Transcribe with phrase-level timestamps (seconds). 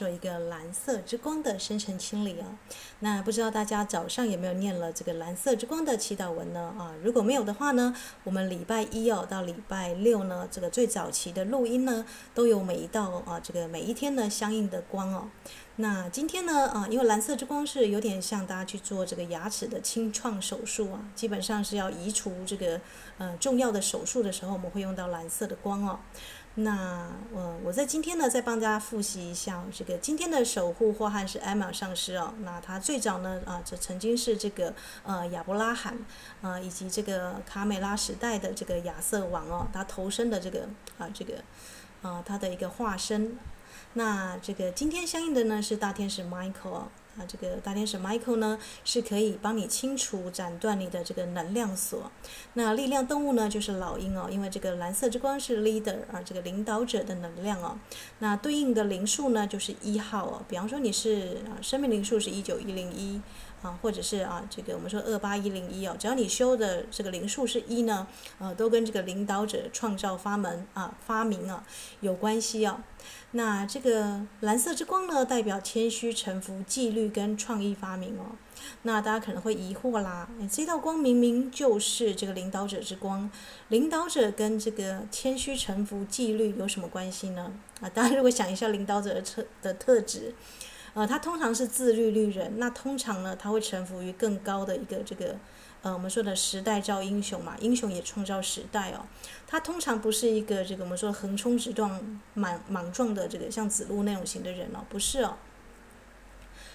[0.00, 2.56] 做一个蓝色之光的深层清理哦。
[3.00, 6.74] 那不知道大家早上有没有念了这个蓝色之光的祈祷文呢？
[6.78, 7.94] 啊，如果没有的话呢，
[8.24, 15.28] 我们礼拜一哦到礼拜六呢，这个最早期的录音呢，都有每一道啊，这个每一天呢相应的光哦。
[15.76, 22.80] 那今天呢，啊，因为蓝色之光是有点像大家去做这个牙齿的清创手术啊，基本上是要移除这个
[23.18, 25.98] 呃重要的手术的时候，我们会用到蓝色的光哦。
[26.62, 32.34] 那呃，我在今天呢，再帮大家复习一下这个今天的守护惑汉是艾玛上师哦。
[32.40, 35.96] 那他最早呢，啊，这曾经是这个呃亚伯拉罕，
[36.42, 40.68] 啊，以及这个卡美拉时代的这个亚瑟王哦，他投身的这个
[40.98, 41.34] 啊这个
[42.02, 43.38] 啊他的一个化身。
[43.94, 46.84] 那这个今天相应的呢是大天使 Michael
[47.20, 52.10] 啊，这个大天使 Michael 呢是可以帮你清除、斩断你的这个能量锁。
[52.54, 57.78] 那力量动物呢就是老鹰哦，因为这个蓝色之光是 leader 啊，这个领导者的能量哦。
[58.20, 63.20] 那对应的灵数呢就是一号哦，比方说你是啊生命灵数是一九一零一
[63.62, 68.06] 啊，或者是啊这个我们说二八一零一哦，只要你修的这个灵数是一呢，
[68.38, 71.64] 呃，都跟这个领导者创造发门啊发明啊
[72.00, 72.80] 有关系哦。
[73.32, 78.36] 那这个蓝色之光呢，代表谦虚、臣服、纪律跟创意发明哦。
[78.82, 83.30] 那大家可能会疑惑啦，这道光明明就是这个领导者之光，
[83.68, 87.52] 领导者跟这个谦虚、臣服、纪律有什么关系呢？
[87.80, 90.34] 啊，大家如果想一下领导者的特的特质，
[90.94, 95.36] 呃，他通常是自律律人，那通常呢，他会臣服于更高的一个这个。
[95.82, 99.06] 呃，我们说的时代造英雄嘛，英雄也创造时代哦。
[99.46, 105.38] 他通常不是一个这个我们说横冲直撞、莽莽撞的这个像子路那种型的人哦，不是哦。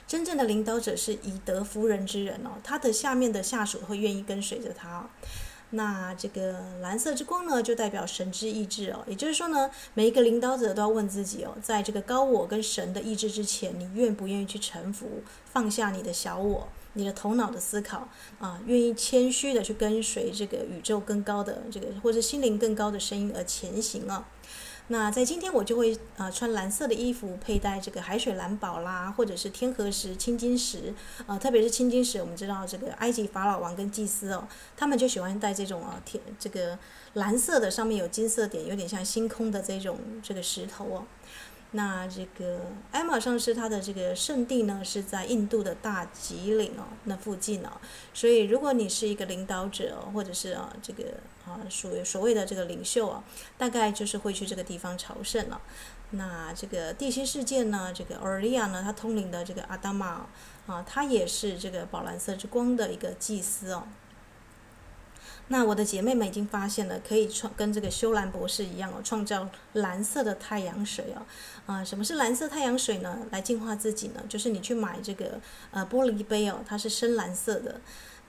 [0.08, 5.08] 真正的领导者是以德服人之人哦，他的下面的下属会愿意跟随着他。
[5.72, 9.04] 那这个蓝色之光呢，就代表神之意志哦。
[9.08, 16.68] 也就是说呢，每一个领导者都要问自己哦，在这个高我跟神的意志之前，你愿不愿意去臣服，放下你的小我？
[16.98, 18.08] 你的头脑的思考
[18.40, 24.26] 啊，愿意谦虚的去跟随这个宇宙更高的这个，或者心灵更高的声音而前行啊。
[24.88, 30.94] 那在今天我就会啊穿蓝色的衣服，佩戴这个海水蓝宝啦，或者是天河石、青金石
[31.26, 34.48] 呃，特别是青金石，我们知道这个埃及法老王跟祭司哦，
[34.78, 36.78] 他们就喜欢戴这种啊天这个
[37.14, 41.04] 蓝色的，上面有金色点，有点像星空的这种这个石头哦。
[41.76, 47.70] 那这个艾玛上师他的这个圣地呢，是在印度的大吉岭哦，那附近哦。
[48.14, 51.04] 所以如果你是一个领导者，或者是啊这个
[51.46, 53.22] 啊属于所谓的这个领袖啊，
[53.58, 55.60] 大概就是会去这个地方朝圣了。
[56.12, 60.28] 那这个地心世界呢，这个奥利亚呢，他通灵的这个阿达玛
[60.68, 63.84] 啊，他也是这个宝蓝色之光的一个祭司哦。
[65.48, 71.22] 那我的姐妹们已经发现了，可以创跟这个修兰博士一样哦，创造蓝色的太阳水哦。
[71.68, 73.20] 啊，什么是蓝色太阳水呢？
[73.30, 74.24] 来净化自己呢？
[74.28, 75.40] 就是你去买这个
[75.70, 77.80] 呃玻璃杯哦，它是深蓝色的。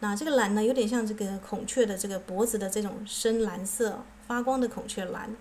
[0.01, 5.35] 那这个蓝呢，有点像这个孔雀的这个脖子的这种深蓝色发光的孔雀蓝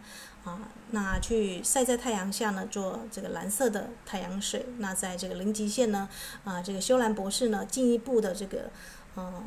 [0.45, 0.69] 啊。
[0.91, 4.65] 那去晒在太阳下呢，做这个蓝色的太阳水。
[4.77, 6.07] 那在这个零极限呢，
[6.45, 8.71] 啊，这个修兰博士呢，进一步的这个
[9.17, 9.43] 嗯。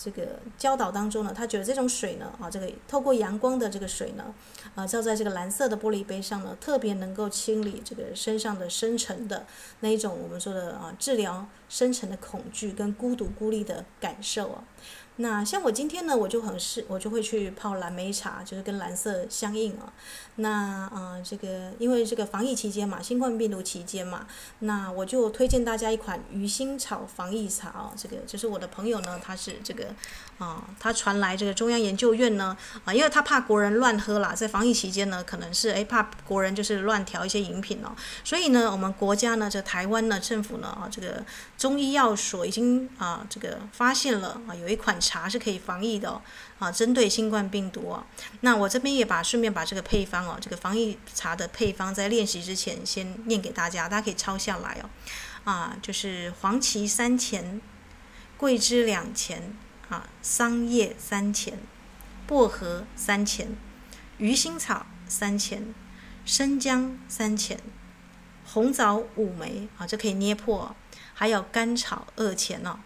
[0.00, 4.32] 这个教导当中呢，他觉得这种水呢，啊，这个透过阳光的这个水呢，
[4.76, 9.44] 啊，照在这个蓝色的玻璃杯上呢，特别能够清理这个身上的深层的
[9.80, 14.62] 那一种我们说的啊，治疗深层的恐惧跟孤独孤立的感受啊。
[15.20, 19.92] 那像我今天呢，我就很是，我就会去泡蓝莓茶，就是跟蓝色相应啊。
[20.36, 24.24] 那啊、呃，这个因为这个防疫期间嘛，新冠病毒期间嘛，
[24.60, 27.90] 那我就推荐大家一款鱼腥草防疫茶哦。
[27.96, 29.86] 这个就是我的朋友呢，他是这个
[30.38, 37.90] 啊，他传来这个中央研究院呢啊，因为他怕国人乱喝啦，在防疫期间呢，可能是诶怕国人就是乱调一些饮品哦，
[38.22, 41.24] 所以呢，我们国家呢，这台湾呢，政府呢啊，这个
[41.56, 44.96] 中医药所已经啊，这个发现了啊，有一款。
[45.08, 46.20] 茶是可以防疫的哦，
[46.58, 48.04] 啊，针对新冠病毒哦。
[48.42, 54.90] 那我这边也把顺便把这个配方哦，这个防疫茶的配方在练习之前先念给大家，大家可以抄下来哦。
[55.44, 57.62] 啊，就是黄芪三钱，
[58.36, 59.56] 桂枝两钱，
[59.88, 61.58] 啊，桑叶三钱，
[62.26, 63.56] 薄荷三钱，
[64.18, 65.74] 鱼腥草三钱，
[66.26, 67.58] 生姜三钱，
[68.44, 70.76] 红枣五枚啊，这可以捏破。
[71.14, 72.78] 还有甘草、二钱哦。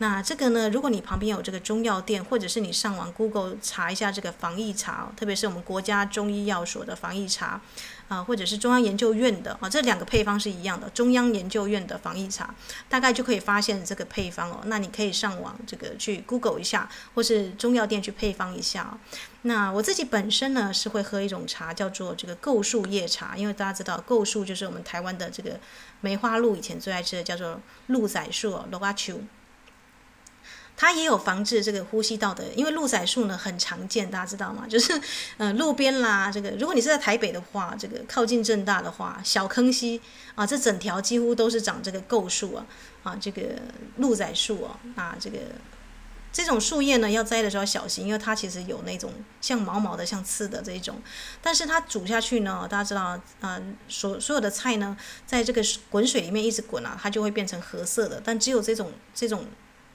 [0.00, 7.60] 那这个呢，如果你旁边有这个中药店，或者是你上网 Google 查一下这个防疫茶，特别是我们国家中医药所的防疫茶。
[8.10, 10.90] 啊，或者是中央研究院的啊，这两个配方是一样的。
[10.90, 12.52] 中央研究院的防疫茶，
[12.88, 14.62] 大概就可以发现这个配方哦。
[14.64, 18.98] 那你可以上网这个去 Google 一下，或是中药店去配方一下。
[19.42, 25.60] 那我自己本身呢是会喝一种茶，叫做这个构树叶茶，因为大家知道构树就是我们台湾的这个
[26.00, 29.22] 梅花鹿以前最爱吃的，叫做鹿仔树哦，鹿仔树。
[30.82, 34.64] 它也有防治这个呼吸道的，因为鹿仔树呢很常见，大家知道吗？
[34.66, 34.98] 就是
[35.36, 40.00] 呃路边啦，这个如果你是在台北的话，这个靠近正大的话，小坑溪
[40.34, 42.64] 啊，这整条几乎都是长这个构树啊
[43.02, 43.42] 啊，这个
[43.98, 45.36] 鹿仔树啊，那这个
[46.32, 49.12] 这种树叶呢要摘的时候小心，因为它其实有那种
[49.42, 50.98] 像毛毛的、像刺的这一种，
[51.42, 54.96] 但是它煮下去呢，大家知道啊，所所有的菜呢，
[55.26, 55.60] 在这个
[55.90, 59.44] 滚水里面一直滚啊，它就会变成褐色的，但只有这种这种。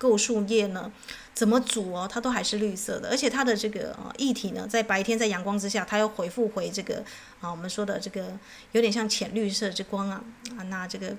[0.06, 0.92] 构树叶呢，
[1.34, 7.04] 怎么煮哦，它都还是绿色的，而且它的这个呃液体呢，在白天在阳光之下，它又回复回这个
[7.42, 8.38] 啊，我们说的这个
[8.74, 10.24] 有点像浅绿色之光啊
[10.57, 11.16] 啊，那这个。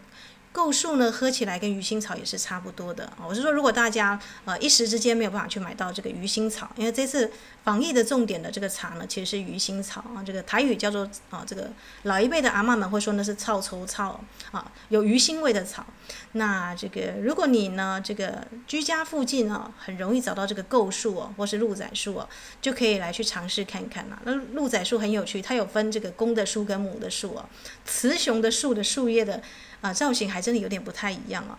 [0.56, 3.18] 构树呢，喝起来跟鱼腥草也是差不多的啊。
[3.28, 7.30] 我是说，如果大家呃一时之间没有办法去买到这个鱼腥草，因为这次
[7.62, 10.24] 防疫的重点的这个茶呢，其实是鱼腥草啊。
[10.24, 11.70] 这个台语叫做啊，这个
[12.04, 14.18] 老一辈的阿嬷们会说那是臭臭草
[14.50, 15.84] 啊，有鱼腥味的草。
[16.32, 22.26] 那这个如果你呢，这个居家附近啊，很容易找到这个构树哦，或是鹿仔树哦，
[22.62, 24.18] 就可以来去尝试看看啦。
[24.24, 27.44] 那鹿仔树很有趣，它有分这个公的树跟母的树哦，
[27.84, 29.42] 雌雄的树的树叶的。
[29.80, 31.58] 啊，造型还真的有点不太一样啊。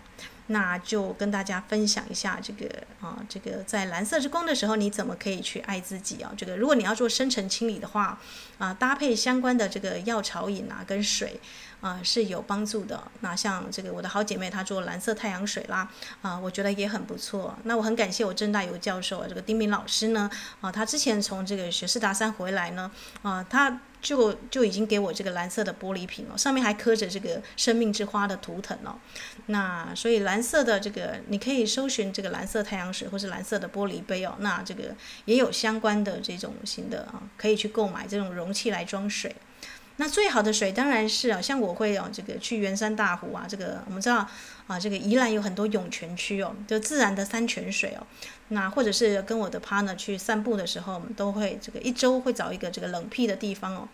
[0.50, 2.66] 那就跟大家分享一下这个
[3.02, 6.32] 啊，这个在蓝色之光的时候，你怎么可以去爱自己啊？
[6.38, 8.18] 这个如果你要做深层清理的话，
[8.56, 11.38] 啊，搭配相关的这个药草饮啊，跟水
[11.82, 12.98] 啊是有帮助的。
[13.20, 15.86] 那像这个我的好姐妹她做蓝色太阳水啦，
[16.22, 17.54] 啊，我觉得也很不错。
[17.64, 20.30] 那我很感谢我郑大有教授啊这个丁明老师呢，
[20.62, 23.80] 啊，他之前从这个学士达山回来呢，啊，他。
[24.00, 28.96] 就就已经给我这个蓝色的玻璃瓶了，上面还刻着这个生命之花的图腾哦。
[29.46, 34.34] 那所以蓝色的这个你可以搜寻这个蓝色太阳水或是蓝色的玻璃杯哦。
[34.38, 39.34] 那这个也有相关的这种型的啊，可以去购买这种容器来装水。
[40.00, 44.26] 那最好的水当然是啊，像我会哦，这个去圆山大湖啊，这个我们知道
[44.68, 48.06] 啊，这个宜兰有很多涌泉区哦，就自然的山泉水哦。
[48.50, 53.88] 那或者是跟我的 partner 去散步的时候，我们都会这个一周会找一个这个冷僻的地方哦，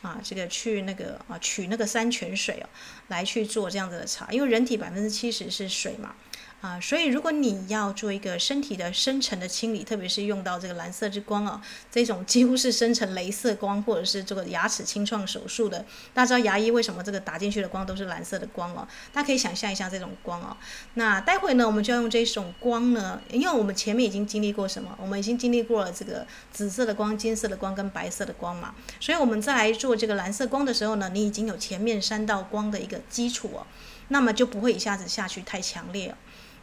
[0.00, 2.66] 啊，这个去那个啊取那个山泉水哦，
[3.08, 6.14] 来去做这样子的茶，因为人体百分之七十是水嘛。
[6.60, 11.58] 啊，所以如果你要做一个身体的深层的清理，特别是用到这个蓝色之光哦，
[11.90, 15.78] 这种几乎是深层镭射光，或者是这个牙齿清创手术的，
[16.12, 18.86] 大家知道牙医为什么这个打进去的光都是蓝色的光哦？
[19.10, 20.54] 大家可以想象一下这种光哦。
[20.94, 24.94] 那待会呢，我们就要用这种光呢，因为我们前面已经经历过什么？
[25.00, 33.66] 我们已经经历过了这个紫色的光、金色的光跟白色的光嘛，所以我们再来做这个蓝色光的时候呢，你已经有前面三道光的一个基础哦，
[34.08, 36.14] 那么就不会一下子下去太强烈哦。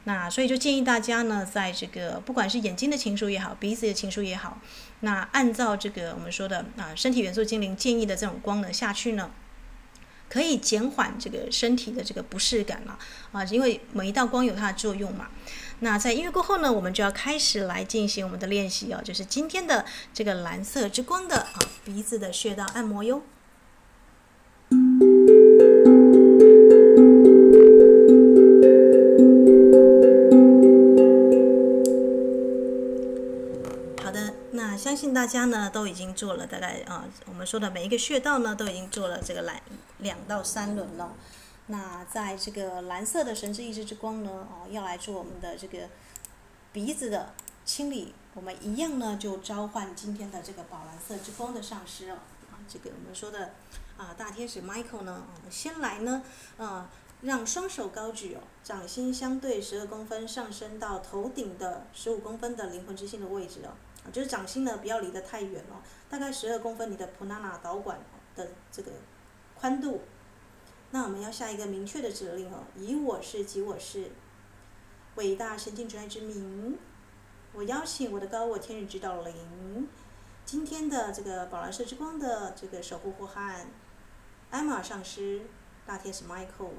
[0.07, 4.57] 那所以就建议大家呢，在这个不管是眼睛的情书也好，鼻子的情书也好，
[5.01, 9.30] 那按照这个我们说的啊，身体元素精灵建议的这种光呢下去呢，
[10.30, 12.98] 可以减缓这个身体的这个不适感了
[13.33, 15.27] 啊，因为每一道光有它的作用嘛。
[15.81, 19.83] 那在音乐过后呢，我们就要开始来进行我们的练习哦，就是今天的
[20.13, 23.21] 这个蓝色之光的啊鼻子的穴道按摩哟。
[34.97, 39.56] 相信大家呢都已经做了大概啊，我们说的每一个穴道呢都已经做了这个两
[39.99, 41.13] 两到三轮了。
[41.68, 45.87] 那在这个蓝色的神之意志之光呢，哦，要来做我们的这个
[46.73, 47.31] 鼻子的
[47.63, 52.18] 清理，我们一样呢就召唤今天的这个宝蓝色之光的上师哦，
[52.49, 53.51] 啊，这个我们说的
[53.97, 56.23] 啊大天使 Michael 呢，先来呢，
[56.57, 56.89] 啊，
[57.21, 63.77] 让双手高举哦，掌心相对十二公分上升到头顶的十五公分的灵魂之心的位置哦。
[64.11, 67.99] 就是掌心呢，不要离得太远哦，大概十二公分，你的普纳纳导管
[68.35, 68.92] 的这个
[69.56, 70.02] 宽度。
[70.92, 74.11] 那我们要下一个明确的指令哦，以我是及我是
[75.16, 76.78] 伟大神经之爱之名，
[77.54, 79.87] 我邀请我的高我天使指导灵，
[80.45, 83.68] 今天的这个宝蓝色之光的这个守护护汉，
[84.49, 85.42] 艾玛上师，
[85.85, 86.71] 大天使 Michael，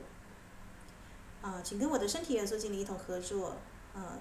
[1.42, 3.56] 啊，请跟我的身体元素精灵一同合作，
[3.94, 4.18] 啊，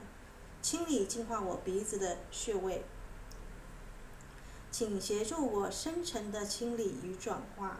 [0.62, 2.84] 清理净化我鼻子的穴位。
[4.78, 7.80] 请协助我深层的清理与转化，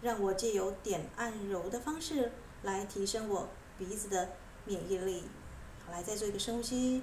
[0.00, 2.30] 让我借由点按揉的方式
[2.62, 4.28] 来提升我鼻子的
[4.64, 5.24] 免疫力。
[5.84, 7.02] 好，来再做一个深呼吸，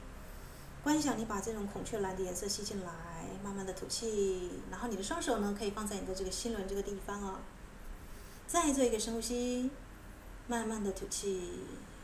[0.81, 7.39] 观想你把这种孔雀蓝的颜色吸进来，慢慢的吐气，然后你的双手呢可以放在你的这个心轮这个地方哦。
[8.47, 9.69] 再做一个深呼吸，
[10.47, 11.49] 慢慢的吐气。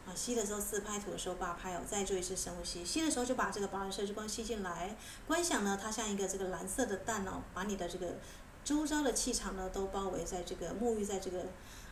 [0.08, 1.82] 啊，吸的时候四拍，吐的时候八拍哦。
[1.86, 4.96] 再做一次深呼吸，吸的时候就把这个宝蓝色之光吸进来，
[5.28, 8.16] 观想呢，它像一个这个蓝色的蛋哦，把你的这个
[8.64, 11.42] 周遭的气场呢都包围在这个沐浴在这个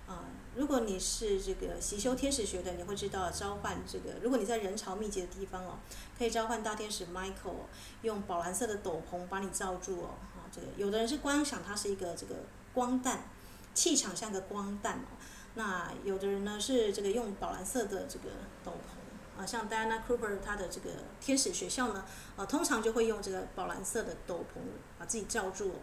[0.07, 0.23] 啊。
[0.55, 4.11] 如果你是这个习修天使学的，你会知道召唤这个。
[4.21, 5.77] 如果你在人潮密集的地方哦，
[6.17, 7.65] 可以召唤大天使 Michael，
[8.01, 10.15] 用宝蓝色的斗篷把你罩住哦。
[10.37, 12.35] 啊，这个有的人是观想它是一个这个
[12.73, 13.27] 光蛋，
[13.73, 15.14] 气场像个光蛋哦。
[15.55, 18.29] 那有的人呢是这个用宝蓝色的这个
[18.63, 24.59] 斗篷啊，像 Diana Cooper 她的这个天使学校呢，啊，通常就会用这个宝蓝色的斗篷
[24.99, 25.73] 把自己罩住。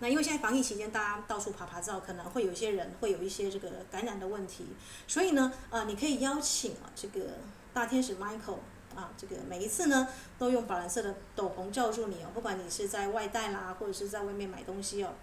[0.00, 4.66] 那因为现在防疫期间，大家到处爬爬照，可能会有一些人会有一些这个感染的问题，
[5.06, 7.38] 所以呢，啊，你可以邀请啊这个
[7.72, 8.58] 大天使 Michael
[8.94, 15.14] 啊，这个每一次呢都用宝蓝色的斗篷罩住你哦，不管你是在外带啦，或者是在外面买东西哦。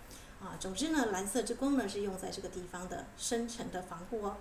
[0.42, 4.38] 啊，总之呢，蓝色之光呢是用在这个地方的深层的防护哦。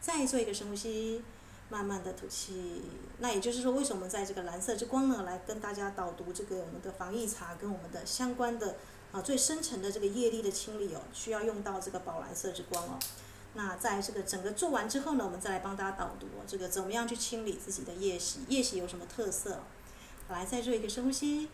[0.00, 1.22] 再做一个深呼吸，
[1.70, 2.82] 慢慢的吐气。
[3.20, 8.76] 那也就是说，为什么在这个蓝色之光呢，来跟大家导读这个我们的防疫茶跟我们的相关的
[9.12, 12.98] 啊最深层的这个业力的清理哦，需要用到这个宝蓝色之光哦。
[13.54, 19.60] 那在这个整个做完之后呢，我们再来帮大家导读这个怎么样去清理自己的业习，业习有什么特色？
[20.28, 21.48] 来，再做一个深呼吸。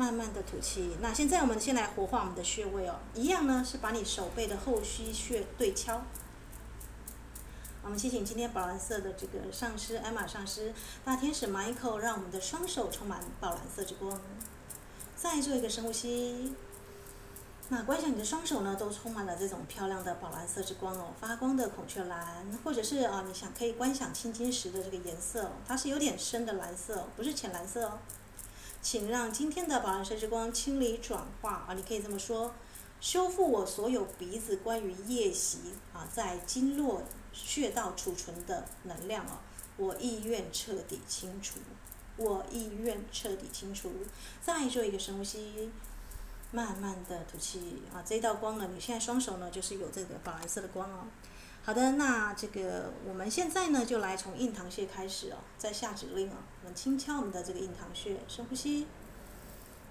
[0.00, 0.96] 慢慢的吐气。
[1.02, 6.00] 那现在我们先来活化我们的穴位哦，一样呢是把你手背的后溪穴对敲。
[7.82, 10.72] 我们谢谢今天宝蓝色的这个上师艾玛上师，
[11.04, 14.18] 大天使 Michael，让我们的双手充满宝蓝色之光。
[15.14, 16.54] 再做一个深呼吸。
[17.68, 27.98] 那观想你的双手呢，都充满了这种漂亮的宝蓝色之光哦，发光的孔雀蓝，或者是啊，你想可以观想青金石的这个颜色哦，它是有点深的蓝色，不是浅蓝色哦。
[28.82, 32.54] 请让今天的宝蓝色之光清理转化啊，你可以这么说，
[33.00, 35.58] 修复我所有鼻子关于夜袭
[35.92, 39.42] 啊，在经络穴道储存的能量啊，
[39.76, 41.58] 我意愿彻底清除，
[42.16, 43.92] 我意愿彻底清除。
[44.42, 45.70] 再做一个深呼吸，
[46.50, 51.04] 慢慢的吐气啊，这道光呢，你现在双手呢就是有这个宝蓝色的光哦。
[51.62, 56.36] 好的，那这个我们现在呢，就来从印堂穴开始哦，在下指令哦，
[56.74, 58.86] 轻敲我们的这个印堂穴，深呼吸，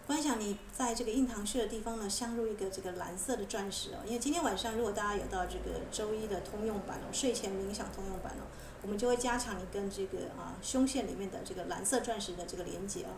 [0.08, 3.98] 观想你在这个印堂穴的地方呢，镶入一个这个蓝色的钻石哦。
[4.06, 8.44] 因为今天晚上如果大家有到这个周一的通用版哦，睡前冥想通用版哦，
[8.82, 13.10] 我们就会加强你跟这个啊胸腺里面的这个蓝色钻石的这个连接哦。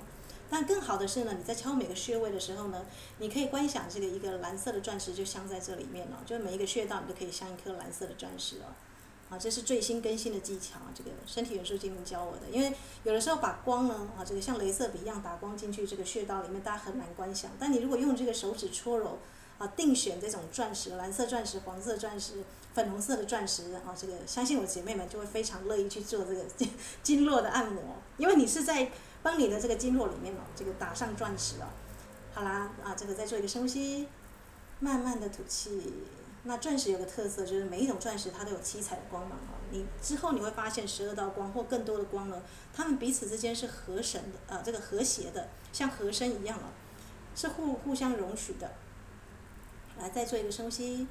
[0.50, 2.86] 但更好的是呢，你在敲每个穴位的时候呢，
[3.20, 8.76] 你可以观想这个一个蓝色的钻石就镶在这里面了，就是每一个穴道你都可以镶一颗蓝色的钻石哦。
[9.32, 12.42] 啊，这是最新更新的技巧，这个身体元素精灵教我的。
[12.52, 17.50] 因为有的时候把光呢，啊，这个像镭射笔一样打光进去这个穴道里面，大家很难观想。
[17.58, 19.18] 但你如果用这个手指搓揉，
[19.58, 26.70] 啊，定选这种钻石，蓝色钻石、黄色钻石、粉红色的钻石，啊，这个相信我姐妹们就会非常乐意去做这个经
[27.02, 27.82] 经络的按摩，
[28.18, 28.92] 因为你是在。
[29.24, 31.68] 帮你的这个经络里面哦，这个打上钻石哦。
[32.34, 34.08] 好啦，啊，这个再做一个深呼吸，
[34.80, 35.94] 慢慢的吐气。
[36.44, 39.62] 那钻石有个特色，就是每一种钻石它都有七彩的光芒哦。
[39.70, 42.42] 你之后你会发现十二道光或更多的光呢，
[42.74, 46.74] 它们彼此之间是和神的，呃，这个和谐的，像和声一样哦，
[47.36, 48.72] 是互互相容许的。
[50.00, 51.08] 来，再做一个深呼吸，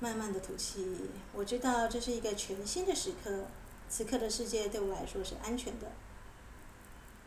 [0.00, 1.10] 慢慢的吐气。
[1.34, 3.44] 我知道这是一个全新的时刻，
[3.90, 5.86] 此刻的世界对我来说是安全的。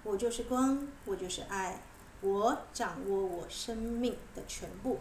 [0.04, 1.80] 我就是光，我就是爱，
[2.22, 4.98] 我掌握我生命的全部。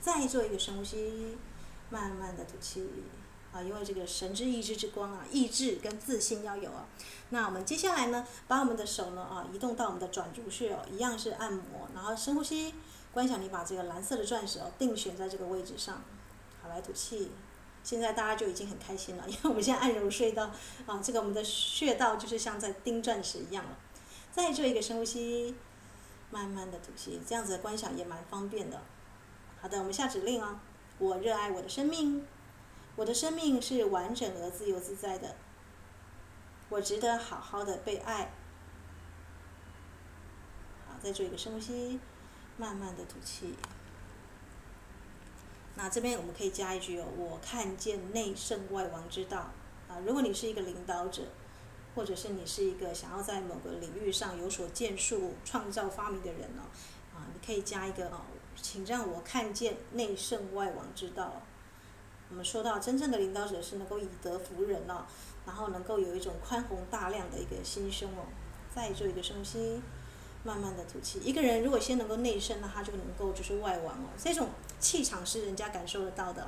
[0.00, 1.36] 再做一个深呼吸，
[1.90, 2.88] 慢慢的吐气。
[3.52, 6.86] 啊，因为这个神之意志之光啊，意志跟自信要有啊。
[7.30, 12.72] 那我们接下来呢，把我们的手呢啊移动到我们的转足穴哦，一样是按摩，然后深呼吸，
[13.12, 16.00] 观想你把这个蓝色的钻石哦定选在这个位置上。
[16.62, 17.32] 好，来吐气。
[17.82, 20.52] 现在大家就已经很开心了，因为我们现在按揉穴道
[20.86, 23.76] 啊，这个我们的穴道就是像在钉钻石一样了。
[24.30, 25.56] 再做一个深呼吸，
[26.30, 28.80] 慢慢的吐气，这样子的观想也蛮方便的。
[29.60, 30.60] 好的，我们下指令哦。
[31.00, 32.24] 我热爱我的生命，
[32.94, 35.34] 我的生命是完整而自由自在的。
[36.68, 38.30] 我值得好好的被爱。
[40.86, 41.98] 好，再做一个深呼吸，
[42.56, 43.56] 慢慢的吐气。
[45.74, 49.50] 那这边我们可以加一句哦，我看见内圣外王之道。
[49.88, 51.24] 啊，如果你是一个领导者。
[51.92, 56.62] 或者是你是一个想要在某个领域上有所建树、创造发明的人呢？
[57.12, 58.20] 啊，你可以加一个哦，
[58.62, 61.42] 请让我看见内圣外王之道。
[62.30, 65.04] 我们说到真正的领导者是能够以德服人哦，
[65.46, 68.24] 然后能够有一种宽宏大量的一个心胸哦。
[68.72, 69.82] 再做一个深呼吸，
[70.44, 71.20] 慢慢的吐气。
[71.24, 74.06] 一个人如果先能够内圣，那他就能够就是外王哦。
[74.16, 76.46] 这种气场是人家感受得到的。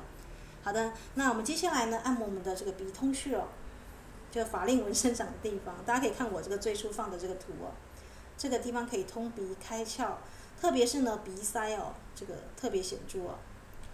[0.63, 3.49] 好的，那我们接下来呢，按摩我们的这个鼻通穴哦，
[4.31, 5.75] 就法令纹生长的地方。
[5.85, 7.75] 大家可以看我这个最初放的这个图哦，
[8.37, 10.15] 这个地方可以通鼻开窍，
[10.59, 13.35] 特别是呢鼻塞哦，这个特别显著哦。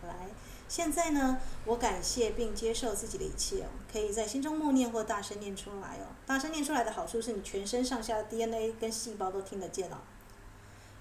[0.04, 0.30] 来。
[0.68, 6.14] 现在呢，我感谢并接受自己的一切哦，可以在心中默念或大声念出来哦。
[6.28, 9.98] 大声念出来的好处是你全身上下的 DNA 跟细胞都听得见哦。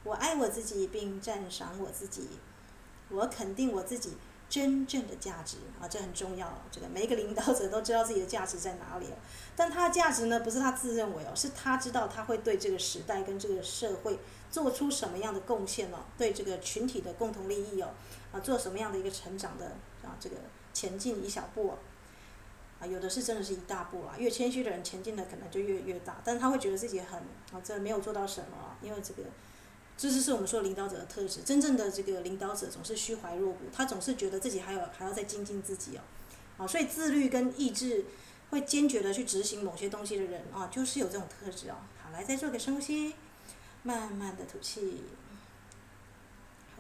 [0.05, 2.29] 我爱我自己并赞赏我自己，
[3.11, 4.17] 我肯定我自己
[4.49, 6.63] 真正的价值啊，这很重要。
[6.71, 9.07] 这个每一个领导者都知道自己的价值在哪里，
[9.55, 14.19] 但他的价值呢，不是他自认为哦，是他知道他会对这个时代跟这个社会
[14.51, 17.91] 做出什么样的贡献哦，对这个群体的共同利益哦。
[18.31, 19.67] 啊，做什么样的一个成长的
[20.03, 20.17] 啊？
[20.21, 20.37] 这个
[20.75, 21.75] 前进一小步，
[22.79, 24.15] 啊，有的是真的是一大步啊。
[24.19, 27.19] 越谦虚的人，前进的可能就越越大，但是他会觉得自己很
[27.53, 29.23] 啊，这没有做到什么，因为这个，
[29.99, 31.43] 这是是我们说领导者的特质。
[31.43, 36.01] 真正的这个领导者总是虚怀若谷，他总是觉得自己还有还要再精进自己哦，
[36.59, 38.05] 啊，所以自律跟意志
[38.51, 41.75] 会坚决的去执行某些东西的人啊，就是有这种特质哦。
[42.01, 43.15] 好，来再做个深呼吸，
[43.83, 45.03] 慢慢的吐气。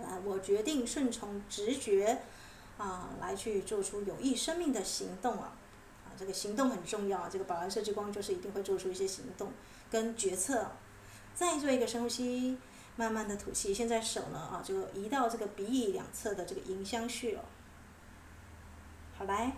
[0.00, 2.22] 啊，我决定顺从直觉，
[2.76, 5.56] 啊，来去做出有益生命的行动啊，
[6.06, 9.52] 啊，这个行动很重要，这个宝蓝色之光就是一定会做出一些行动
[9.90, 10.70] 跟决策。
[11.34, 12.58] 再做一个深呼吸，
[12.98, 13.72] 慢慢的吐气。
[13.72, 17.40] 现在手呢，啊，就移到这个鼻翼两侧的这个迎香穴哦。
[19.16, 19.56] 好来，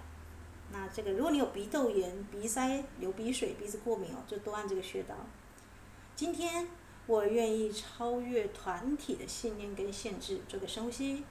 [0.70, 5.16] 那这个如果你有鼻窦炎、鼻塞、流鼻水、鼻子过敏哦，就多按这个穴道。
[6.14, 6.68] 今天。
[7.06, 11.24] 我愿意超越团体的信念跟限制，做个深呼吸。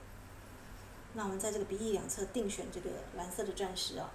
[1.13, 4.09] 那我们在这个鼻翼两侧定选这个蓝色的钻石哦，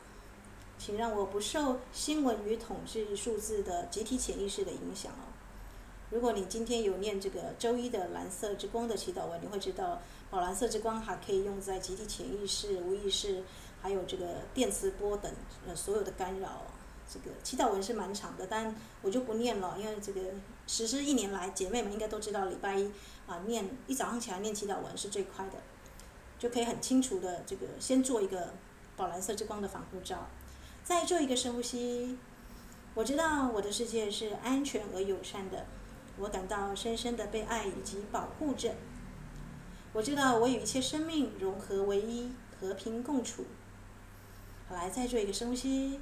[0.76, 5.12] 请让我不受新闻与统治数字的集体潜意识的影响。
[6.10, 13.42] 如果你今天有念这个周一的蓝色之光的祈祷文，你会知道，宝蓝色之光还可以用在集体潜意识、无意识，
[13.80, 15.32] 还有这个电磁波等
[15.66, 16.62] 呃所有的干扰。
[17.06, 20.20] 这个祈祷文是蛮长的，但我就不念了，因为这个
[20.66, 22.90] 实施一年来，姐妹们应该都知道，礼拜一
[23.26, 25.58] 啊念一早上起来念祈祷文是最快的，
[26.38, 28.54] 就可以很清楚的这个先做一个
[28.96, 30.28] 宝蓝色之光的防护罩，
[30.82, 32.16] 再做一个深呼吸。
[32.94, 35.66] 我知道我的世界是安全而友善的，
[36.18, 38.74] 我感到深深的被爱以及保护着。
[39.92, 43.44] 我知道我与一切生命融合为一，和平共处。
[44.68, 46.00] 好，来再做一个深呼吸。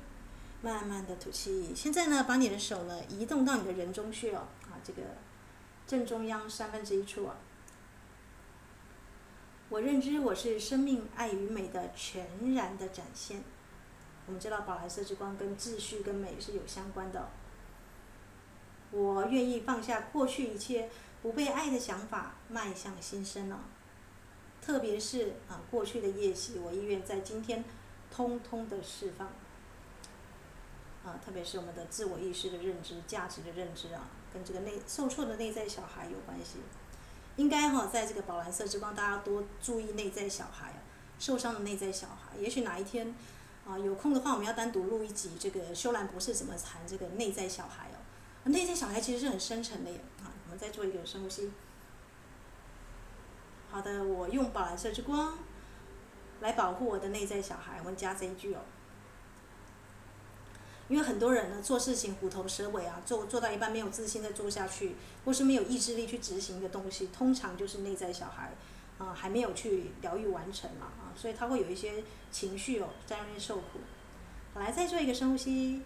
[0.65, 1.75] 慢慢的吐气。
[1.75, 5.03] 现在呢，把你的手呢移动到你的人中穴哦，啊，这个
[5.89, 7.35] 正中央三分之一处啊。
[9.69, 13.43] 我认知我是生命、爱与美的全然的展现。
[14.27, 17.29] 我们知道宝蓝色之光跟秩序跟美是有相关的。
[18.93, 20.89] 我愿意放下过去一切
[21.23, 23.57] 不被爱的想法，迈向新生哦。
[24.61, 27.65] 特别是啊，过去的业习，我意愿在今天
[28.15, 29.29] 通通的释放。
[31.05, 36.59] 啊，特别是我们的自我意识的认知、价值的认知啊，跟这个内受挫的内在小孩有关系。
[37.37, 40.75] 应该哈、在这个宝蓝色之光，大家多注意内在小孩，
[41.19, 42.39] 受伤的内在小孩。
[42.39, 43.15] 也许哪一天
[43.67, 47.91] 啊，有空的话，我们要单独录一集这个修兰博士怎么谈这个内在小孩。
[48.45, 50.01] 内在小孩其实是很深沉的耶。
[50.23, 51.51] 啊，我们再做一个深呼吸。
[53.71, 55.39] 好的，我用宝蓝色之光
[56.41, 57.79] 来保护我的内在小孩。
[57.79, 58.61] 我们加这一句哦。
[60.89, 68.53] 因为很多人呢，做事情虎头蛇尾啊，做做到一半没有自信再做下去，或是没有意志力去执行一个东西，通常就是内在小孩
[68.99, 73.81] 啊、还没有去疗愈完成嘛啊，所以他会有一些情绪哦在那边受苦。
[74.55, 75.83] 来再做一个深呼吸，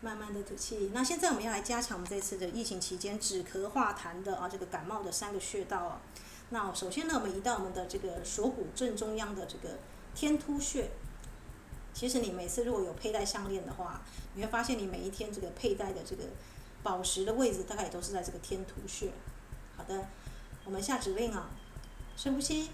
[0.00, 0.90] 慢慢的吐气。
[0.94, 6.00] 那现在我们要来加强我们这次的疫情期间止咳化痰的啊这个感冒的三个穴道啊。
[6.50, 9.78] 那首先呢，我们移到我们的这个锁骨正中央的这个
[10.14, 10.90] 天突穴。
[11.92, 14.02] 其实你每次如果有佩戴项链的话，
[14.34, 16.24] 你会发现你每一天这个佩戴的这个
[16.82, 19.10] 宝石的位置，大概也都是在这个天突穴。
[19.76, 20.06] 好的，
[20.64, 21.50] 我们下指令啊，
[22.16, 22.70] 深呼吸。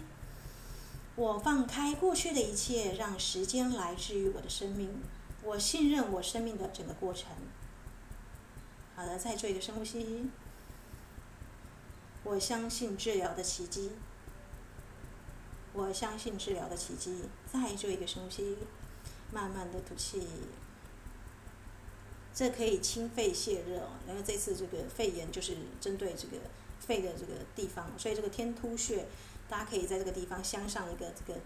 [1.17, 5.01] 我放开过去的一切，让时间来治愈我的生命。
[5.45, 7.29] 我信任我生命的整个过程。
[8.97, 10.31] 好的，再做一个深呼吸。
[12.23, 13.93] 我相信治疗的奇迹。
[15.75, 17.25] 我相信治疗的奇迹。
[17.53, 18.57] 再做一个深呼吸。
[19.33, 20.23] 慢慢的吐气，
[22.33, 23.89] 这可以清肺泻热哦。
[24.09, 26.37] 因为这次这个肺炎就是针对这个
[26.79, 29.07] 肺的这个地方，所以这个天突穴，
[29.49, 31.41] 大家可以在这个地方镶上一个这个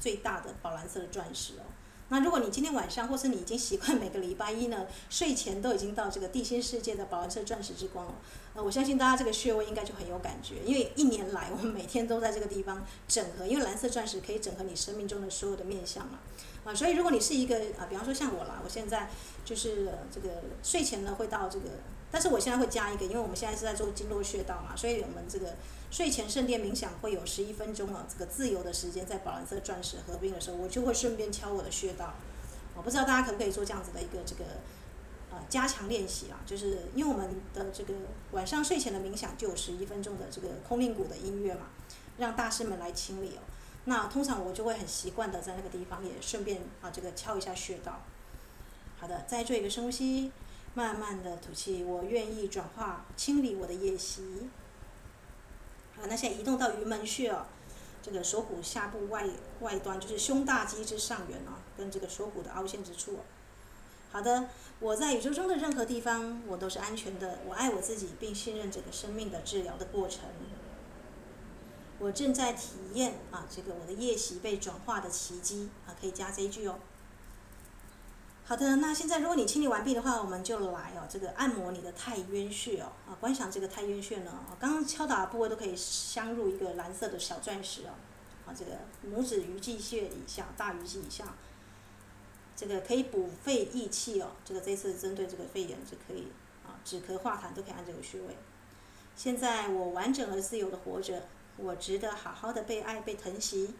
[0.00, 1.64] 最大的宝蓝色的钻石哦。
[2.10, 8.14] 那如果你今天晚上，或是你已经习惯每个礼拜一呢，睡前都已经到这个地心世界的宝蓝色钻石之光了，
[8.54, 16.18] 呃我相信大家这个穴位应该就很有感觉，因为一年来我们每天都在这个地方整合，因为蓝色钻石可以整合你生命中的所有的面相嘛。
[16.64, 19.08] 啊，所以如果你是一个啊，比方说像我啦，我现在
[19.44, 21.70] 就是这个睡前呢会到这个，
[22.10, 25.54] 但是我现在会加一个，因为我们现在是在做经络穴道嘛，所以我们这个
[25.90, 32.14] 睡前圣殿冥想会有十一分钟啊，这个自由的时间在宝蓝色钻石合并的时候，我就会顺便敲我的穴道。
[32.76, 34.44] 我不知道大家可不可以做这样子的一个这个
[35.30, 37.92] 呃加强练习啊， 就是因为我们的这个
[38.30, 41.66] 晚上睡前的冥想就有十一分钟的这个空灵鼓的音乐嘛，
[42.18, 43.42] 让大师们来清理哦。
[43.86, 48.00] 那通常我就会很习惯的在那个地方也顺便啊这个敲一下穴道。
[48.98, 50.30] 好的，再做一个深呼吸，
[50.74, 51.82] 慢慢的吐气。
[51.82, 54.48] 我愿意转化清理我的夜习。
[56.00, 57.44] 好，那现在移动到鱼门穴哦，
[58.02, 59.28] 这个锁骨下部外
[59.60, 63.18] 外端就是胸大肌之上缘啊，跟这个锁骨的凹陷之处。
[64.10, 64.48] 好的，
[64.80, 70.22] 我在宇宙中的任何地方我都是安全的，我爱我自己，并信任这个生命的治疗的过程。
[71.98, 76.78] 我正在体验啊，这个我的夜袭被转化的奇迹啊，可以加这一句哦。
[78.50, 87.94] 好的，那现在如果你清理完毕的话，我们就来哦，这个按摩你的太渊穴哦，啊，观想这个太渊穴呢，刚刚敲打的部位都可以镶入一个蓝色的小钻石哦，
[88.44, 88.72] 啊，这个
[89.08, 91.32] 拇指鱼际穴以下，大鱼际以下，
[92.56, 96.26] 这个可以补肺益气哦，这个这次针对这个肺炎就可以
[96.66, 98.36] 啊，止咳化痰都可以按这个穴位。
[99.14, 101.22] 现在我完整而自由的活着。
[101.56, 103.74] 我值得好好的被爱、被疼惜，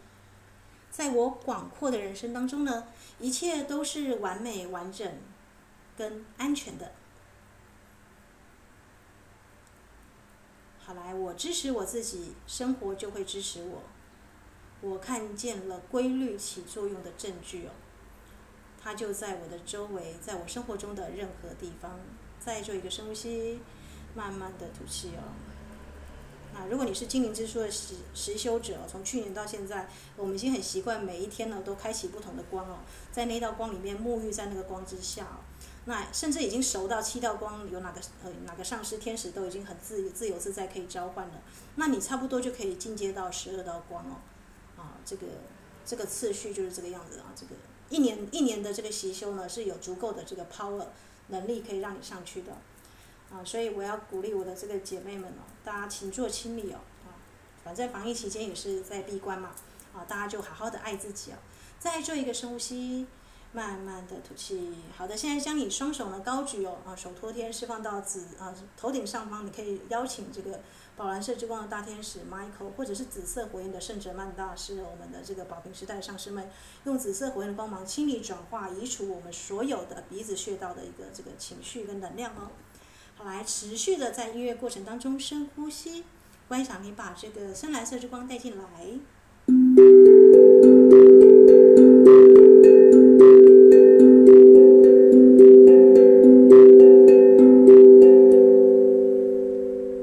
[0.91, 5.11] 在我广阔的人生当中呢，一切都是完美、完整
[5.97, 6.93] 跟安全的。
[10.79, 13.83] 好来，我支持我自己，生活就会支持我。
[14.81, 17.71] 我看见了规律起作用的证据哦，
[18.83, 21.99] 它就在我的周围，在我生活中的任何地方。
[22.41, 23.61] 再做一个深呼吸，
[24.15, 25.50] 慢慢的吐气哦。
[26.69, 32.79] 如果你是精灵之书的实实修者，从去年到现在，我们已经很习惯每一天呢都开启不同的光哦，
[33.13, 35.39] 在那道光里面沐浴在那个光之下哦，
[35.87, 41.35] 那甚至已经熟到七道光有哪个呃哪个上师天使都已经很自自由自在可以召唤了，
[41.77, 44.17] 那你差不多就可以进阶到十二道光哦，
[44.77, 45.27] 啊，这个
[45.87, 47.53] 这个次序就是这个样子啊，这个
[47.89, 50.87] 一年一年的这个习修呢是有足够的这个 power
[51.29, 52.53] 能力可以让你上去的。
[53.33, 57.15] 啊，所以我要鼓励我的这个姐妹们哦，大家请做清理哦，啊，
[57.65, 59.53] 反正防疫期间也是在闭关嘛，
[59.95, 61.37] 啊，大家就好好的爱自己哦，
[61.79, 63.07] 再做一个深呼吸，
[63.53, 64.75] 慢慢的吐气。
[64.97, 70.61] 好的，现在将你双手呢高举哦，啊，手托天释放到紫啊头顶上方，你可以邀请这个
[70.97, 76.51] 宝蓝色之光的大天使 Michael，或者是紫色火焰的圣哲曼大师，我们的这个宝瓶时代上师们，
[76.85, 82.51] 用紫色火焰的光芒清理转化移除我们所有的鼻子穴道的一个这个情绪跟能量哦。
[83.25, 86.05] 来持续的在音乐过程当中深呼吸，
[86.49, 88.65] 观想你把这个深蓝色之光带进来。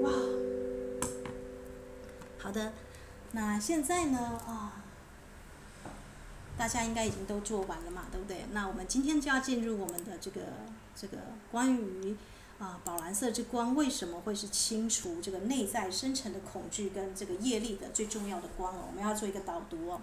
[0.02, 0.12] 哇，
[2.38, 2.74] 好的，
[3.32, 4.84] 那现在呢啊，
[6.58, 8.46] 大家应该已经都做完了嘛，对不对？
[8.52, 10.42] 那我们今天就要进入我们的这个
[10.96, 11.18] 这个
[11.52, 12.16] 关于。
[12.60, 18.86] 啊，宝蓝色之光为什么会是清除这个内在深层的恐惧跟这个业力的最重要的光哦？
[18.90, 20.02] 我们要做一个导读哦。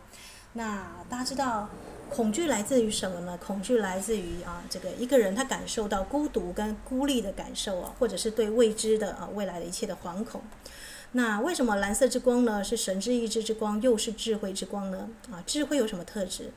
[0.53, 1.69] 那大家知道，
[2.09, 3.37] 恐惧来自于什么呢？
[3.39, 10.41] 恐惧来自于啊，这个一个人他感受到孤独跟孤立的感受啊，或者是对未知的啊未来的一切的惶恐。
[11.11, 12.63] 那为什么蓝色之光呢？
[12.63, 15.09] 是神之意志之光，又是智慧之光呢？
[15.33, 16.53] 啊，智慧有什么特质？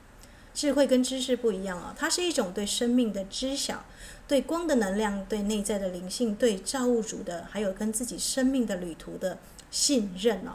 [0.58, 3.86] 智慧跟知识不一样啊，它是一种对生命的知晓。
[4.28, 9.38] 对光的能量，对内在的灵性，对造物主的，还有跟自己生命的旅途的
[9.70, 10.54] 信任哦。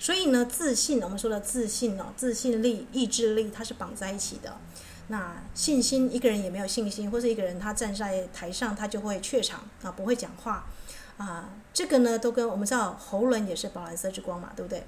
[0.00, 4.56] 所以呢，自信，我们说的自信哦，自信力、意志力，它是绑在一起的。
[5.06, 10.66] 那信心，一个人也没有信心，或者一个人他站在台上，他就会怯场啊，不会讲话
[11.18, 11.50] 啊。
[11.72, 14.84] 这个呢，都跟我们知道喉轮也是宝蓝色之光嘛，对不对？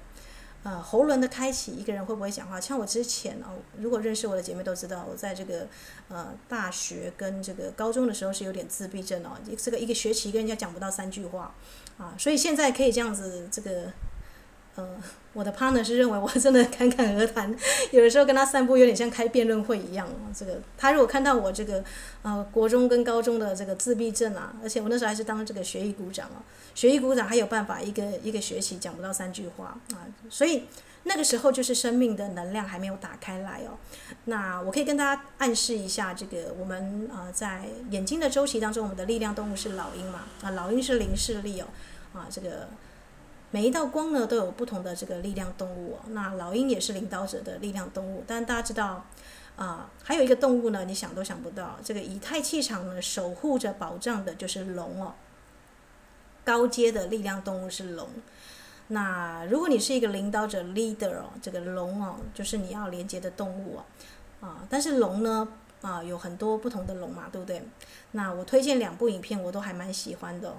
[0.63, 2.59] 呃，喉轮的开启，一个人会不会讲话？
[2.59, 5.67] 像我之前哦，如果认识我的姐妹都知道，我在这个
[6.09, 11.53] 呃大学跟这个高中的时候是有点自闭症哦，这个一个学期跟人家讲不到三句话
[11.97, 13.91] 啊，所以现在可以这样子这个。
[14.75, 14.95] 呃，
[15.33, 17.55] 我的 partner 是认为我真的侃侃而谈，
[17.91, 20.07] 有的时候跟他散步有点像开辩论会一样。
[20.35, 21.83] 这个他如果看到我这个
[22.23, 26.41] 呃国中跟高中的这个自闭症啊，而且我那时候还是当这个学艺股长啊，
[26.73, 30.65] 学艺股长还有办法一个一个学期讲不到三句话啊，所以
[31.03, 33.77] 那个时候就是生命的能量还没有打开来哦。
[34.25, 40.23] 那我可以跟大家暗示一下，这个我们呃在眼睛的周期当中，我们的力量动物是老鹰嘛？
[40.41, 41.67] 啊，老鹰是零视力哦。
[42.11, 42.67] 啊，这个
[43.51, 45.99] 每一道光呢都有不同的这个力量动物哦。
[46.09, 49.05] 那老鹰也是领导者的力量动物，但大家知道
[49.55, 55.13] 啊，还有一个动物呢，你想都想不到，这个以太气场呢守护着保障的就是龙哦。
[56.45, 58.07] 高阶的力量动物是龙。
[58.87, 65.47] 那如果你是一个领导者 leader 哦，这个龙哦，就是你要连接的动物哦，啊，但是龙呢，
[65.81, 67.61] 啊，有很多不同的龙嘛，对不对？
[68.13, 70.55] 那我推荐两部影片，我都还蛮喜欢的哦，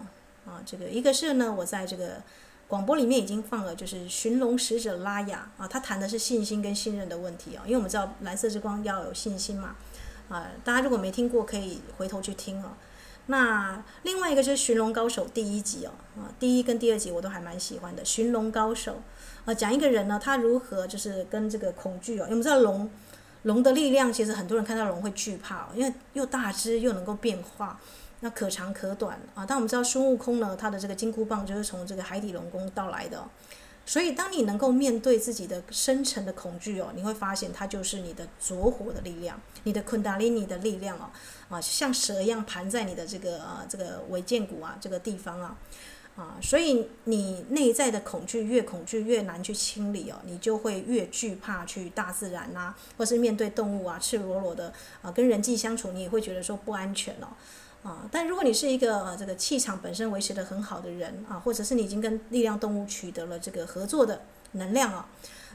[0.46, 2.22] 啊，这个一个是呢，我在这个
[2.70, 9.74] 广播里面已经放了，就是寻龙使者拉雅啊，他谈的是信心跟信任的问题哦，因为我们知道蓝色之光要有信心嘛，
[10.28, 12.68] 啊，大家如果没听过，可以回头去听哦。
[13.26, 18.02] 那另外一个就是《寻龙高手》第一集哦，啊，第一跟第二集我都还蛮喜欢的。
[18.04, 19.02] 《寻龙高手》
[19.50, 22.88] 啊，讲一个人呢，他如何就是跟这个恐惧哦，因为我们知道龙，
[23.42, 27.80] 龙的力量其实很多人看到龙会惧怕，因为又大只又能够变化，
[28.20, 29.44] 那可长可短啊。
[29.46, 33.28] 但我们知道孙悟空呢，他的这个金箍棒就是从这个海底龙宫到来的。
[33.86, 41.10] 所以，当你能够面对自己的深层的恐惧哦，你会发现它就是你的拙火的力量，你的昆达里尼的力量哦，
[41.48, 45.56] 啊，像蛇一样盘在你的这个啊这个尾荐骨啊这个地方啊，
[46.14, 57.28] 啊，所以你内在的恐惧越恐惧越难去清理哦，你就会越惧怕去大自然呐、啊，或是面对动物啊，赤裸裸的啊跟人际相处，你也会觉得说不安全哦。
[57.82, 64.20] 啊，但如果你是一个呃这个气场本身维持的很好的人啊，或者是你已经跟力量动物取得了这个合作的
[64.52, 65.08] 能量啊，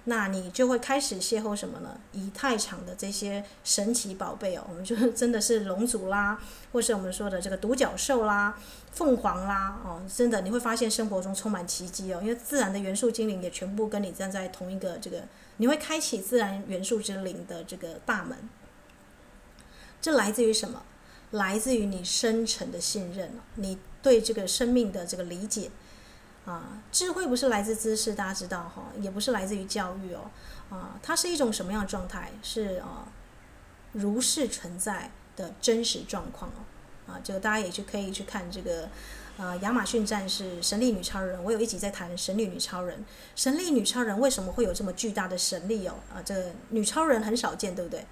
[0.06, 2.00] 那你就会开始邂逅什么呢？
[2.14, 6.40] 以太场的这些神奇宝贝哦，我们就 真的是龙族啦，
[6.72, 8.58] 或是我们说的这个独角兽啦、
[8.92, 15.22] 凤凰啦，哦，真的你会发现生活中充满奇迹哦，因为自然的元素精灵也全部跟你站在同一个这个，
[15.58, 18.50] 你会开启自然元素之灵的这个大门。
[20.02, 20.82] 这来自于什么？
[21.36, 25.70] 来自于你深沉的信任，你对这个生命的这个理解，
[26.46, 30.32] 啊，智慧不是来自知识，大家知道哈，也不是来自于教育哦，
[30.70, 32.32] 啊，它是一种什么样的状态？
[32.42, 33.12] 是啊，
[33.92, 38.88] 如是存在的真实状况哦，啊，这个大家也去可以去看这个，
[39.38, 43.04] 呃，亚马逊战士神力女超人，我有一集在谈神力女超人，
[43.36, 45.96] 神力女超人为什么会有这么巨大的神力哦？
[46.14, 48.06] 啊，这个女超人很少见，对不对？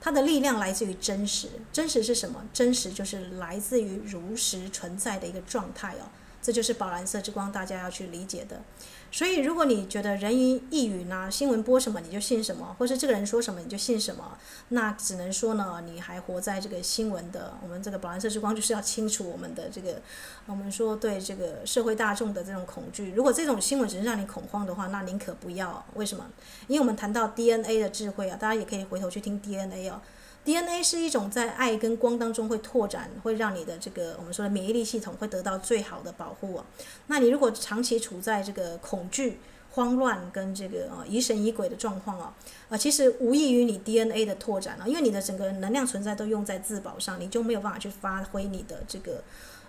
[0.00, 2.42] 它的力量来自于真实，真实是什么？
[2.54, 6.08] 真实就是来自于如实存在的一个状态哦，
[6.40, 8.62] 这就是宝蓝色之光，大家要去理解的。
[9.12, 17.54] 所以，如果你觉得人云亦云呐，新闻播什么你就信什么，或是这个人说什么你就信什么，那只能说呢，你还活在这个新闻的。
[17.62, 20.00] 我们这个宝蓝色之光就是要清除我们的这个，
[20.46, 23.12] 我们说对这个社会大众的这种恐惧。
[23.16, 25.84] 如果这种新闻只是让你恐慌的话，那宁可不要。
[25.94, 26.24] 为什么？
[26.68, 30.00] 因为我们谈到 DNA 的智慧啊，大家也可以回头去听 DNA 哦。
[30.44, 36.64] DNA 是一种在爱跟光当中会拓展，会让你的这个我们说的免疫力系统会得到最好的保护哦。
[37.08, 39.38] 那你如果长期处在这个恐惧、
[39.72, 42.32] 慌乱跟这个呃疑神疑鬼的状况哦，
[42.70, 49.22] 啊，其实无异于你 DNA 的拓展了，因为你的整个能量存在都用在自保上，你就没有办法去发挥你的这个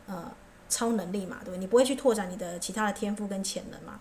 [0.08, 0.32] 呃
[0.70, 1.58] 超能力嘛，对不对？
[1.58, 4.00] 你不会去拓展你的其他的天赋跟潜能嘛。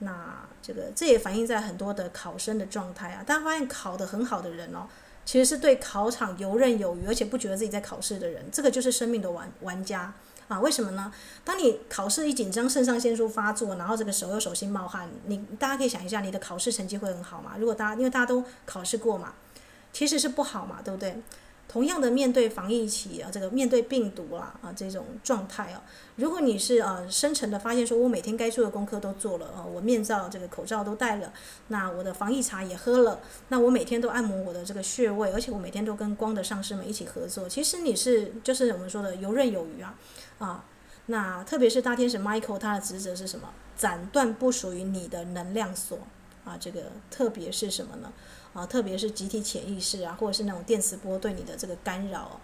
[0.00, 4.86] 那这个这也反映在很多的考生的状态啊，大家发现考得很好的人哦。
[5.28, 10.10] 其实是对考场游刃有余，而且不觉得自己在考试的人，这个就是生命的玩玩家
[10.48, 10.58] 啊！
[10.58, 11.12] 为什么呢？
[11.44, 17.56] 当你考试一紧张，肾上腺素发作，然后这个手又手心冒汗，你大家可以想一下，你的考试成绩会很好吗？
[17.58, 19.34] 如果大家因为大家都考试过嘛，
[19.92, 21.20] 其实是不好嘛，对不对？
[21.68, 25.82] 同样的，面对防疫期啊，这个面对病毒啊啊这种状态啊，
[26.16, 31.30] 如果你是呃深层的发现，说我每天该做的功课都做了啊，我面罩这个口罩都戴了，
[31.68, 39.94] 那我的防疫茶也喝了，那我每天都按摩我的这个穴位，而且我每天都跟光的上师们一起合作，其实你是就是我们说的游刃有余啊
[40.38, 40.64] 啊，
[41.06, 43.50] 那特别是大天使 Michael 他的职责是什么？
[43.76, 45.98] 斩断不属于你的能量锁
[46.44, 48.10] 啊，这个特别是什么呢？
[48.52, 52.40] 啊，特别是集体潜意识啊，或者是那种电磁波对你的这个干扰，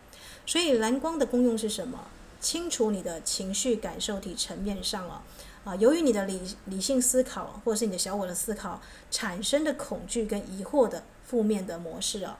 [0.47, 2.07] 所以蓝光的功用是什么？
[2.41, 5.23] 清除你的情绪感受体层面上哦，
[5.65, 12.37] 啊，由于你的理理性思考或者是你的小我的思考产生的恐惧跟疑惑的负面的模式哦。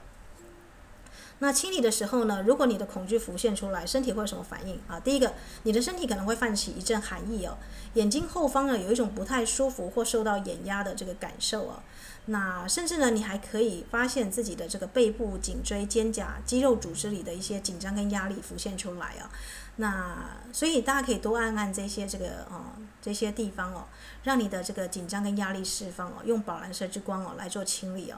[1.39, 4.99] 那清理的时候呢，如果你的恐惧浮现出来，身体会有什么反应啊？
[4.99, 7.57] 第一个，你的身体可能会泛起一阵寒意哦，
[7.95, 11.79] 眼睛后方呢有一种不太舒服或受到眼压的这个感受哦。
[12.27, 19.29] 那甚至呢，你还可以发现自己的这个背部、颈椎、肩胛肌肉组织里的一些紧张跟压力浮现出来啊。
[19.77, 23.85] 那所以大家可以多按按这些这个哦这些地方哦，
[24.23, 28.17] 让你的这个紧张跟压力释放哦，用宝蓝色之光哦来做清理哦。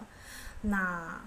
[0.61, 1.19] 那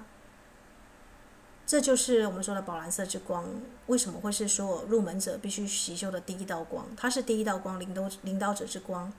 [1.67, 3.45] 这就是我们说的宝蓝色之光，
[3.91, 6.87] 为什么会是说入门者必须习修的第一道光？
[6.97, 9.13] 它是第一道光，领导领导者之光。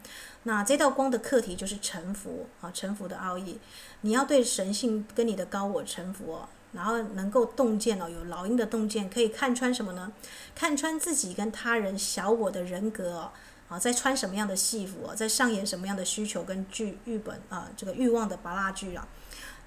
[0.44, 3.60] 那这道光的课题就是臣服啊，臣服的奥义。
[4.00, 10.14] 你要对神性跟你的高我臣服哦，然后能够洞见哦，有老鹰的洞见，可以看穿什么呢？
[10.56, 13.32] 看穿自己跟他人小我的人格哦，
[13.68, 19.06] 啊，在穿什么样的戏服哦，在上演什么样的需求跟剧剧本啊，这个欲望的芭乐剧啊。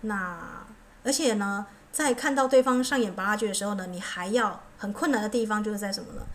[0.00, 0.66] 那
[1.04, 6.26] 而且呢，在看到对方上演芭乐剧的时候呢，你还要很困难的地方就是在什么呢？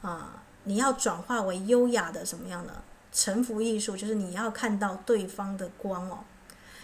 [0.00, 2.72] 啊，你要转化为优雅的什么样的？
[3.12, 6.20] 臣服艺术就是你要看到对方的光哦，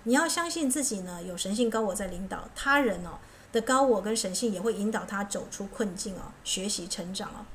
[0.02, 3.18] 你要相信自己呢，有神性高我在领导他人哦
[3.52, 7.46] 的高我跟神性也会引导他走出困境哦，学习成长哦。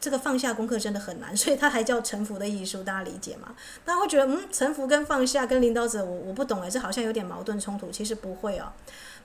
[0.00, 3.54] 这个放下功课真的很难， 所以它还叫臣服的艺术，大家理解吗？
[3.84, 8.72] 大家会觉得嗯，臣服跟放下跟领导者，我我不懂哎，这好像有点矛盾冲突，其实不会哦。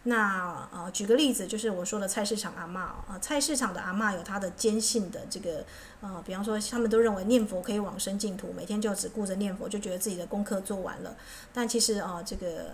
[0.04, 5.64] 那呃，举个例子，就是我说的菜市场阿嬷啊，菜市场的阿嬷有她的坚信的这个
[6.02, 11.16] 呃，比方说他们都认为念佛可以往生净土，每天就只顾着念佛，就觉得自己的功课做完了。
[11.54, 12.72] 但其实啊，这个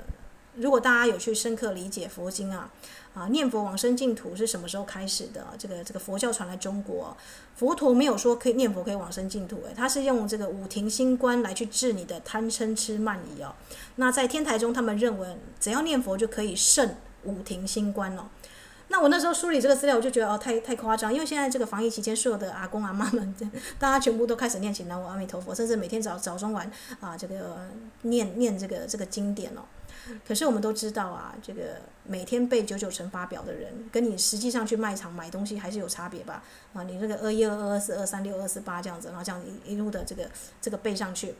[0.55, 2.71] 如果大家有去深刻理解佛经啊，
[3.13, 5.47] 啊，念佛往生净土是什么时候开始的？
[5.59, 7.17] 这个这个佛教传来中国，
[7.57, 13.53] 佛陀没有说可以念佛可以往生净土，诶，他是用这个五停心观来去治你的贪嗔痴慢疑哦。
[13.97, 16.95] 那在天台中，他们认为只要念佛就可以胜。
[17.23, 18.23] 五停心观哦，
[18.89, 23.35] 那我那时候梳理这个资料，我就觉得哦，太太夸张，因为现在这个防疫期间，所有的阿公阿妈们，
[23.77, 27.67] 大家全部都开始念起南无阿弥陀佛，甚至每天早早中晚啊，这个
[28.03, 29.61] 念念这个这个经典哦。
[30.25, 36.41] 可是我们都知道啊，这个每天背九九乘法表的人，跟你实际上去卖场买东西还是有差别吧？
[36.73, 40.29] 啊，你这个二一二二二四二三六二四八这样子，然后这样一路的这个
[40.61, 41.35] 这个背上去。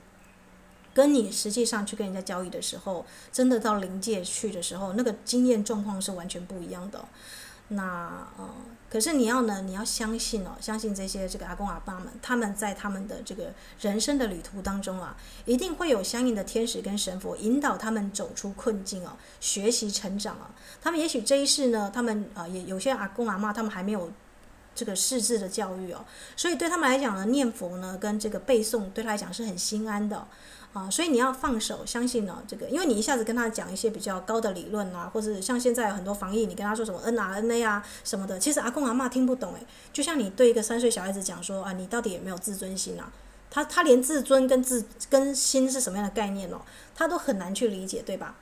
[0.98, 7.06] 跟你实际上去跟人家交易的时候，真的到灵界去的时候，那个经验状况是完全不一样的。
[7.68, 8.50] 那呃，
[8.90, 20.50] 可是你要呢，你要相信哦，相信这些这个阿公阿爸们，他们在他们的这个人生的旅途当中啊，一定会有相应的天使跟神佛引导他们走出困境哦，学习成长啊。
[20.82, 24.12] 他们也许这一世呢，他们啊也有些阿公阿妈，他们还没有
[24.74, 26.04] 这个识字的教育哦，
[26.36, 30.26] 所以对他们来讲呢，念佛呢跟这个背诵对他来讲是很心安的。
[30.78, 43.12] 啊，所以你要放手，相信呢，这个，因为你一下子跟他讲一些比较高的理论啊，或者像现在很多防疫，你跟他说什么 n r n a 啊什么的，其实阿公阿嬷听不懂诶，就像你对一个三岁小孩子讲说啊，你到底有没有自尊心啊？
[43.50, 46.62] 他他连自尊跟自跟心是什么样的概念哦，
[46.94, 48.36] 他都很难去理解，对吧？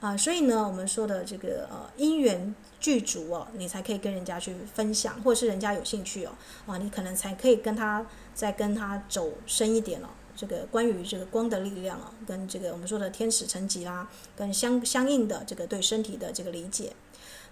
[0.00, 6.32] 啊，所以呢，我们说的这个呃因缘具足哦，你才可以跟人家去分享，或者是人家有兴趣哦，
[6.66, 10.08] 啊，你可能才可以跟他再跟他走深一点哦。
[10.36, 16.92] 这个关于这个光的力量啊，跟这个我们说的天使层级啦，跟相相应的这个对身体的这个理解。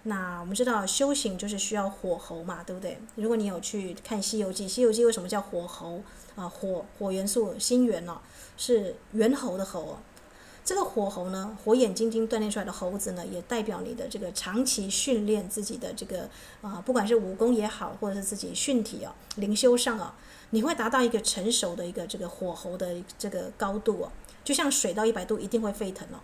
[0.05, 2.99] 那我们知道修行就是需要火候嘛，对不对？
[3.14, 6.03] 如果你有去看《西游记》，《西游记》为什么叫火候
[6.35, 6.49] 啊？
[6.49, 8.18] 火火元素心元哦，
[8.57, 9.97] 是猿猴的猴。
[10.64, 16.29] 这个火候呢，火眼金睛锻炼出来的猴子呢，也代表你的这个长期训练自己的这个
[16.62, 20.16] 啊，不管是武功也好，或者是自己训体啊，灵修上啊。
[20.53, 24.12] 你会达到一个成熟的一个这个火候的这个高度哦，
[24.45, 26.21] 就像水到一百度一定会沸腾哦。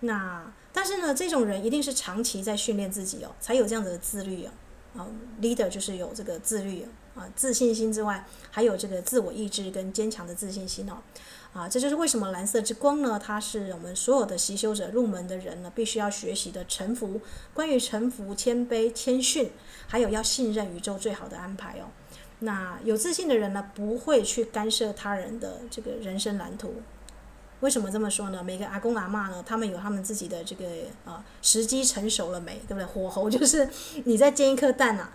[0.00, 4.50] 那但是呢，这种人一定是长期在训练自己哦，才有这样子的自律哦。
[4.96, 5.06] 啊
[5.40, 10.98] ，leader 就是有这个自律啊，自信心之外，还有这个自我意志跟坚强的自信心哦。
[11.52, 13.20] 啊，这就是为什么蓝色之光呢？
[13.20, 17.20] 它是我们所有的习修者入门的人呢，必须要学习的臣服。
[17.52, 19.50] 关于臣服、谦卑、谦逊，
[19.88, 21.90] 还有要信任宇宙最好的安排哦。
[22.44, 26.82] 那有自信的人呢，不会去干涉他人的这个人生蓝图。
[27.60, 28.42] 为什么这么说呢？
[28.42, 30.66] 每个阿公阿嬷呢，他们有他们自己的这个
[31.06, 32.84] 啊时机成熟了没，对不对？
[32.84, 33.66] 火候 就是
[34.04, 35.12] 你在煎一颗蛋啊，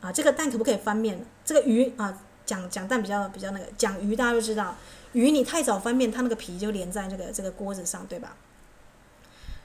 [0.00, 1.24] 啊这个蛋可不可以翻面？
[1.44, 4.76] 这个鱼啊，讲讲蛋比较比较那个，讲鱼大家都知道，
[5.12, 8.36] 鱼你太早翻面，它那个皮就连在这个这个锅子上，对吧？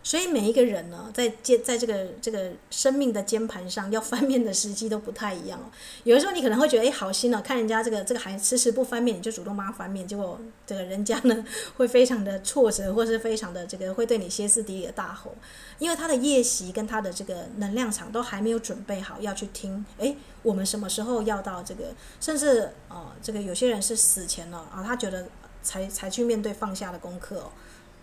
[0.06, 5.60] 所以每一个人呢，在肩在这个这个生命的键盘上要翻面的时机都不太一样。
[6.04, 11.44] 有的时候你可能会觉得，哎，好心哦，看人家这个这个还迟迟不翻面，你就主动帮他翻面，结果这个人家呢
[11.77, 15.34] 会非常的挫折，或是非常的这个会对你歇斯底里的大吼，
[15.79, 19.84] 因为他的夜袭跟他的这个能量场都还没有准备好要去听。
[19.98, 21.86] 哎，我们什么时候要到这个？
[22.21, 25.25] 甚至哦，这个有些人是死前了啊，他觉得
[25.63, 27.50] 才才去面对放下的功课。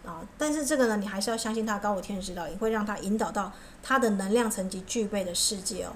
[0.05, 5.93] 啊，但是这个呢，你还是要相信他高我天使指导，也会让他引导到他的能量层级具备的世界哦。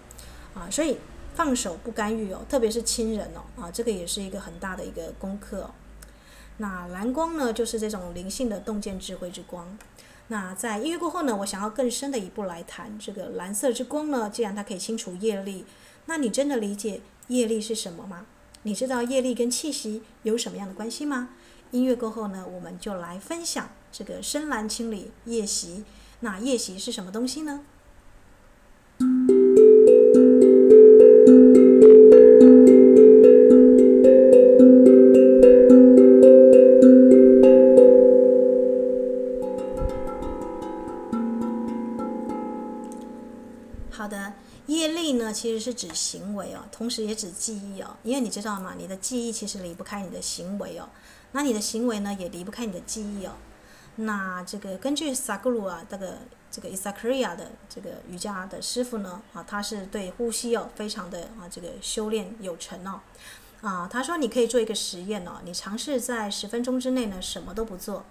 [0.55, 0.99] 啊，所以
[1.35, 5.71] 放手不干预哦，特别是亲人哦，啊，这个也是一个很大的一个功课。
[6.59, 9.77] 那蓝光呢，就是这种灵性的洞见智慧之光。
[10.29, 14.31] 那在音乐过后呢，我想要更深的一步来谈这个蓝色之光呢。
[14.31, 15.67] 既然它可以清除业力，
[16.07, 18.25] 那你真的理解业力是什么吗？
[18.63, 21.29] 你知道业力跟气息有什么样的关系吗？
[21.73, 23.69] 音乐过后呢，我们就来分享。
[23.99, 25.83] 这个深蓝清理夜袭，
[26.21, 27.63] 那夜袭是什么东西呢？
[43.91, 44.35] 好的，
[44.67, 48.75] 业力呢，其实是指行为哦，同时也指记忆哦，因为你知道吗？
[48.77, 50.87] 你的记忆其实离不开你的行为哦，
[51.33, 53.33] 那你的行为呢，也离不开你的记忆哦。
[53.99, 56.19] 那这个根据萨古鲁啊，这个
[56.51, 63.01] 这个伊萨克利亚的这个瑜伽的师傅呢，啊，他是对呼吸哦非常的啊这个修炼有成哦，
[63.63, 68.05] 啊，他说你可以做一个实验哦，你尝试在十分钟之内呢什么都不做，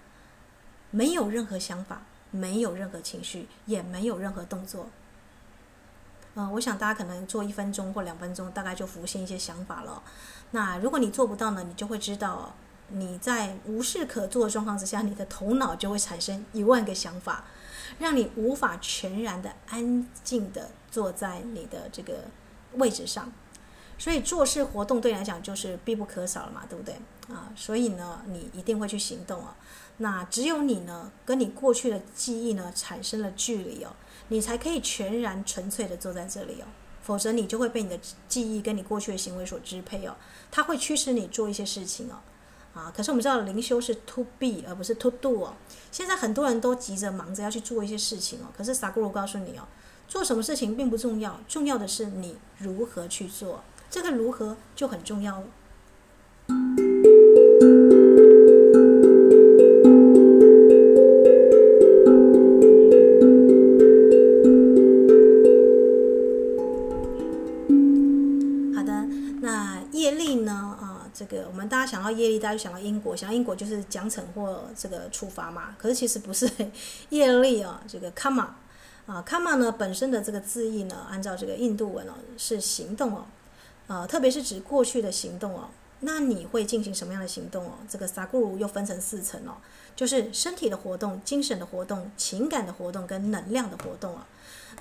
[0.89, 4.89] 没有任何想法，没有任何情绪，也没有任何动作。
[6.33, 10.01] 嗯，我想大家可能做一分钟或两分钟，大概就浮现一些想法了。
[10.49, 12.55] 那如果你做不到呢，你就会知道。
[12.89, 17.45] 你在无事可做的状况之下，你的头脑就会产生一万个想法，
[17.99, 22.25] 让你无法全然的安静的坐在你的这个
[22.73, 23.31] 位置上。
[23.97, 26.93] 所以做事活动对你来讲就是必不可少了嘛，对不对
[27.33, 27.49] 啊？
[27.55, 29.55] 所以呢，你一定会去行动啊。
[29.97, 33.95] 那只有你呢，跟你过去的记忆呢产生了距离哦，
[34.27, 36.65] 你才可以全然纯粹的坐在这里哦。
[37.01, 40.15] 否则你就会被你的记忆跟你过去的行为所支配哦，
[40.51, 42.19] 它会驱使你做一些事情哦。
[42.75, 45.53] 啊，可是我们知道灵修是 to be 而不是 to do 哦。
[45.91, 49.63] 现在很多人都急着忙着要去做一些事情哦，可是萨古鲁告诉你哦，
[50.09, 56.94] 做什么事情并不重要，重要的是你如何去做，这个如何就很重要了
[71.27, 75.75] 这个我们大家想到业力，大家就想到因果，想到因果就是奖惩或这个处罚嘛。
[75.79, 76.49] 可是其实不是
[77.09, 78.47] 业力啊，这个 Kama
[79.05, 83.25] 啊，Kama 呢本身的这个字义呢，按照这个印度文哦，是行动哦，
[83.87, 85.69] 啊，特别是指过去的行动哦。
[86.01, 87.71] 那你会进行什么样的行动哦？
[87.89, 89.53] 这个萨古鲁又分成四层哦，
[89.95, 94.27] 就是身体的活动、精神的活动、情感的活动跟能量的活动啊。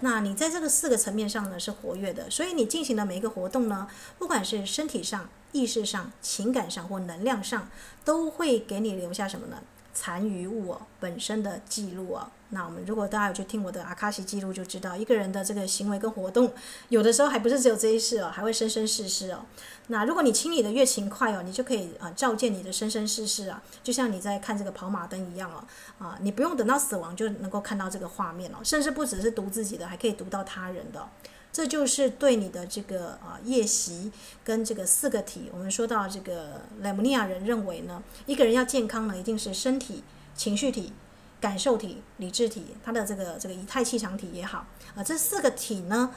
[0.05, 3.89] 那你在这个四个层面上呢是活跃的，所以你进行的每一个活动呢，
[4.19, 7.71] 不管是身体上、意识上、情感上或能量上，
[8.05, 9.63] 都会给你留下什么呢？
[9.95, 12.29] 残余物哦，本身的记录哦。
[12.51, 16.53] 那我们如果大家有去听我的阿卡西记录，就知道一个人的这个行为跟活动，
[16.89, 19.41] 有的时候还不是只有这一世哦，还会生生世世哦。
[19.89, 25.65] 那如果你清理的越勤快哦，你就可以啊照见你的生生世世啊，就像你在看这个跑马灯一样哦，
[25.99, 31.09] 啊，你不用等到死亡就能够看到这个画面哦，甚至不只是读自己的，还可以读到他人的。
[31.55, 34.11] 这就是对你的这个啊业习
[34.43, 40.03] 跟这个四个体，我们说到这个莱姆尼亚人认为呢，一个人要健康呢，一定是身体、
[40.35, 40.93] 情绪体、
[41.41, 46.13] 感受体、理智体，他的这个这个以太气场体也好啊，这四个体呢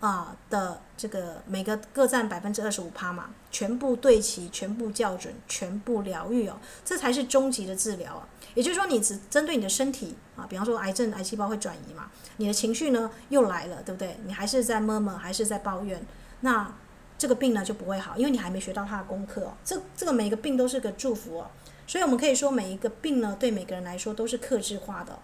[0.00, 8.28] 啊的这个每个各占百分之二十五趴嘛，全部对齐，全部校准，全部疗愈哦，这才是终极的治疗啊。
[8.54, 10.16] 也就是说，你只针对你的身体
[10.48, 14.16] 比方说癌症、癌细胞会转移嘛，你的情绪呢又来了，对不对？
[14.26, 16.04] 你还是在闷闷还是在抱怨，
[16.40, 16.72] 那
[17.18, 19.54] 这个病呢就不会好，因为你还没学到它的功课哦。
[19.64, 21.50] 这这个每个病都是个祝福哦，
[21.86, 25.18] 所以我们可以说每一个病呢，对每个人来说都是克制化的。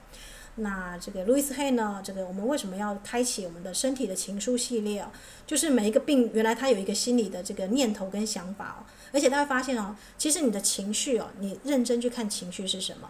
[0.60, 5.12] 那这个路易斯黑呢，这个我们为什么要开启我们的身体的情书系列啊？
[5.46, 8.82] 就是每一个病原来它有一个心理的这个念头跟想法哦。
[9.12, 13.08] 而且大家发现哦，其实你的情绪哦，你认真去看情绪是什么？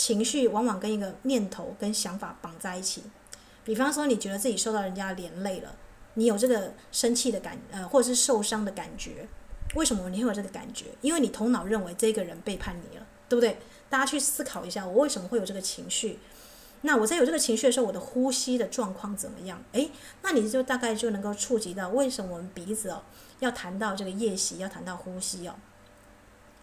[0.00, 3.02] 情绪往往跟一个念头跟想法绑在一起。
[3.62, 5.76] 比方说，你觉得自己受到人家连累了，
[6.14, 9.28] 你有这个生气的感，呃，或者是受伤的感觉。
[9.74, 10.86] 为什么你会有这个感觉？
[11.02, 13.58] 因为你头脑认为这个人背叛你了，对不对？
[13.90, 16.18] 大家去思考一下，我为什么会有这个情绪？
[16.80, 19.62] 那我在有这个情绪的时候，我的呼吸的状况怎么样？
[19.72, 19.90] 诶，
[20.22, 23.02] 那你就大概就能够触及到为什么我们鼻子哦
[23.40, 25.54] 要谈到这个夜袭，要谈到呼吸哦。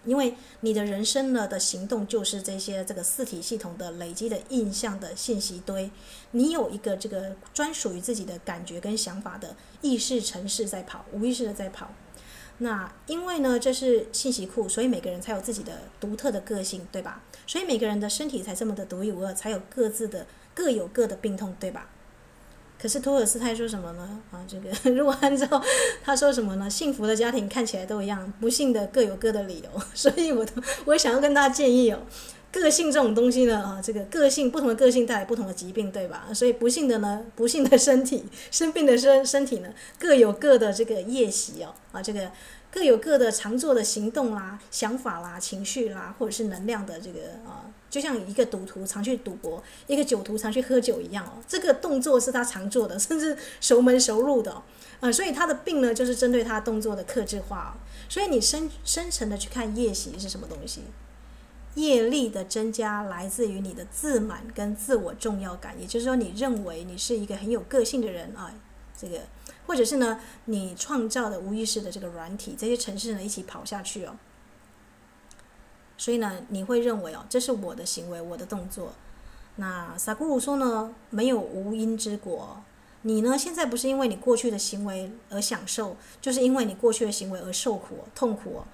[0.07, 5.91] 因为你的人生呢的行动就是这些这个四体系统的累积的印象的信息堆，
[6.31, 11.91] 你有一个这个专属于自己的感觉跟想法的意识城市在跑，无意识的在跑。
[12.59, 17.21] 那因为呢这是信息库，所以每个人才有自己的独特的个性，对吧？
[17.45, 21.89] 所以每个人的身体才这么的独一无二，才有各自的各有各的病痛，对吧？
[22.81, 24.19] 可是托尔斯泰说什么呢？
[24.31, 25.45] 啊，这个 如果按照
[26.03, 26.69] 他说什么呢？
[26.69, 29.81] 幸福的家庭看起来都一样，不幸的各有各的理由。
[29.93, 31.99] 所以我都我想要跟大家建议哦，
[32.51, 36.27] 个性这种东西呢，啊，这个个性不同的个性带来不同的疾病，对吧？
[36.33, 42.31] 所以不幸的呢，不幸的身体 生病的身身体呢，各有各的这个夜袭哦，啊，这个。
[42.69, 51.33] 各有各的常做的行动啦、想法啦、情绪啦，或者是能量的这个啊，就像一个赌徒常去赌博，一个酒徒常去喝酒一样哦。
[51.47, 54.63] 这个动作是他常做的，甚至熟门熟路的
[54.99, 55.11] 啊。
[55.11, 57.77] 所以他的病呢，就是针对他动作的克制化。
[58.09, 60.81] 所以你深深层的去看业习是什么东西？
[61.75, 68.51] 业力的增加来自于你的自满跟自我重要感，也就是说，你认为你是一个很有个性的人啊，
[68.99, 69.19] 这个。
[69.67, 74.15] 或者是呢，你创造的无意识的这个软体，这些程式呢一起跑下去哦。
[75.97, 78.93] 所以呢，你会认为哦，这是我的行为，我的动作。
[79.55, 82.61] 那萨古鲁说呢，没有无因之果。
[83.01, 88.67] 你呢，现在不是因为你过去的行为而享受，就是因为你过去的行为而受苦、痛苦哦。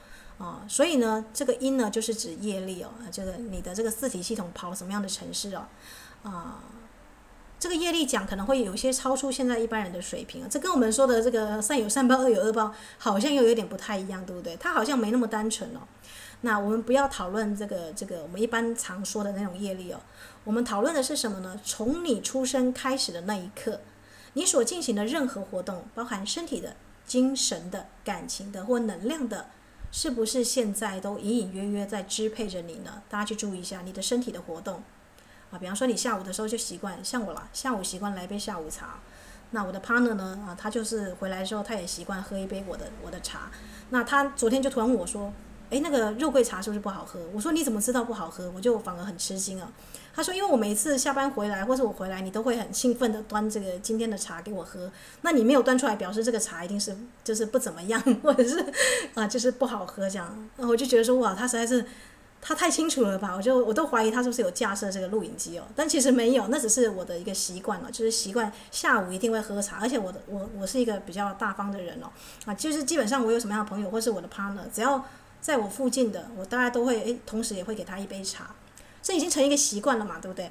[0.43, 5.65] 啊，所以呢，这个因呢，就是指业力哦，这个你的这个四体系统跑什么样的程式哦，
[6.24, 6.59] 啊。
[7.59, 14.57] 这个业力讲可能会有一些超出现在一般人的水平，这跟我们说的这个善有善报，恶有恶报，好像又有点不太一样，对不对？
[14.57, 15.80] 它好像没那么单纯哦。
[16.46, 20.00] 那我们不要讨论这个这个我们一般常说的那种业力哦，
[20.44, 21.58] 我们讨论的是什么呢？
[21.64, 23.80] 从你出生开始的那一刻，
[24.34, 26.76] 你所进行的任何活动，包含身体的、
[27.06, 29.48] 精神的、感情的或能量的，
[29.89, 33.02] 是不是现在都隐隐约约在支配着你呢？
[33.10, 34.84] 大家去注意一下你的身体的活动。
[35.50, 39.00] 啊，比方说你下午的时候就习惯，像我啦，下午习惯来杯下午茶。
[39.52, 40.44] 那我的 partner 呢？
[40.46, 43.52] 啊，他就是回来的时候，他也习惯喝一杯我的我的茶。
[43.91, 45.32] 那他昨天就突然问我说
[45.74, 49.71] ：“诶，那个肉桂茶是不是不好喝？”我说：“你怎么知道不好喝？”我就反而很吃惊啊。
[50.15, 54.91] 他说：“因为我每次下班回来，或是我回来，你都会很兴奋地端这个今天的茶给我喝。
[55.21, 58.63] 那你没有端出来，表示这个茶一定是就是不怎么样，或者是
[59.15, 60.49] 啊，就是不好喝这样。
[60.57, 61.86] 那我就觉得说，哇，他实在是。
[62.45, 63.34] 他太清楚了吧？
[63.34, 72.07] 我就我都怀疑他是不是有架设这个录影机哦，但其实没有，那只是我的一个习惯了，就是习惯下午一定会喝茶，而且我的我我是一个比较大方的人哦，
[72.43, 75.01] 啊，就是基本上我有什么样的朋友或是我的 partner，只要
[75.44, 78.56] 在我附近的，我大概都会诶，同时也会给他一杯茶，
[79.02, 80.50] 这已经成一个习惯了嘛，对不对？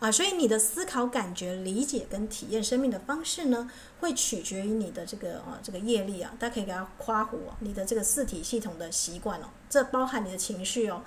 [0.00, 3.70] 啊，所以你的思考、感觉、理解跟体验生命的方式呢，
[4.00, 11.04] 会取决于你的这个啊这个业力啊，大家可以给他夸胡哦，你的这个四体系统的习惯哦，这包含你的情绪哦。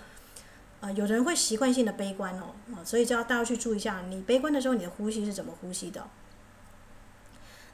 [0.80, 6.08] 啊，有人会习惯性的悲观哦，啊，所以就要大家去注意一下，你悲观的时候，你的呼吸是怎么呼吸的？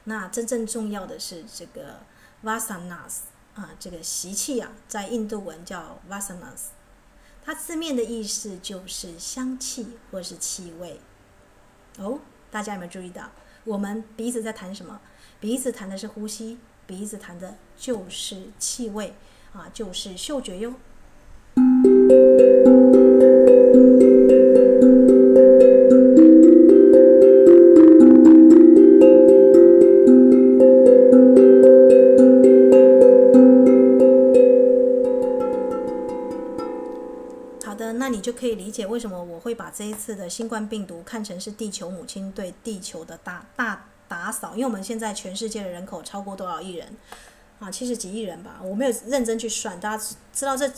[0.04, 2.00] 那真正重要的是这个
[2.42, 3.18] vasanas
[3.54, 6.70] 啊，这个习气啊，在印度文叫 vasanas，
[7.44, 11.00] 它字面的意思就是香气或是气味。
[11.98, 13.30] 哦，大家有没有注意到？
[13.64, 15.00] 我们鼻子在谈什么？
[15.38, 19.14] 鼻子谈的是呼吸，鼻子谈的就是气味
[19.52, 20.74] 啊，就是嗅觉哟。
[38.12, 46.86] 你就可以理解为什么我会把这一次的新冠病毒看成是地球母亲对地球的大大打扫，因为我们现在全世界的人口超过多少亿人
[47.58, 47.70] 啊？
[47.70, 49.80] 七十几亿人吧，我没有认真去算。
[49.80, 50.04] 大家
[50.34, 50.70] 知道这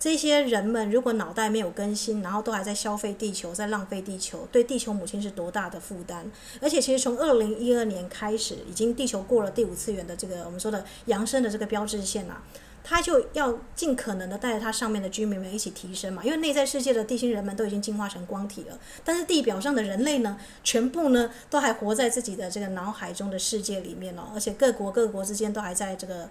[0.00, 6.24] 这些人们如果脑袋没有更新，然后都还在消费地球，在浪费地球，对地球母亲是多大的负担？
[6.62, 12.42] 而且其实从二零一二年开始，已经地球过了第五次元的这个我们说的扬升的这个标志线了。
[12.82, 26.30] 他就要尽可能的带着他上面的居民们一起提升嘛，因为内在世界的地心人们都已经进化成光体了，但是地表上的人类呢，全部呢都还活在自己的这个脑海中的世界里面哦，而且各国各国之间都还在这个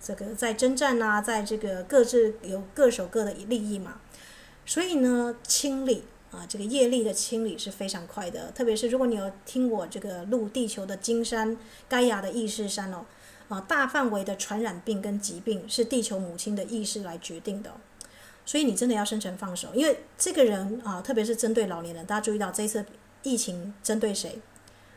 [0.00, 4.00] 这个在征战啊，在这个各自有各守各的利益嘛，
[4.66, 11.56] 所以呢，清理啊，这个业力的清理是非常快的，特别是如果你有听我这个录地球的金山
[11.88, 13.06] 盖亚的意识山哦。
[13.48, 17.72] 啊，大范围的传染病跟疾病是地球母亲的意识来决定的，
[18.46, 22.84] 所以你真的要生辰放手，因为这个人啊，特别是针对老年人，大家注意到这一次
[23.22, 24.40] 疫情针对谁？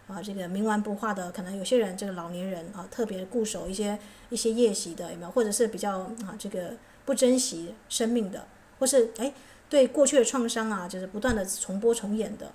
[0.08, 5.32] 啊，这个冥顽不化的，可能有些人这个老年人啊，特别固守一些一些夜袭的，有没有？
[5.32, 6.74] 或者是比较啊这个
[7.04, 8.48] 不珍惜生命的，
[8.80, 9.34] 或是哎
[9.70, 12.50] 对过去的创伤啊，就是不断的重播重演的，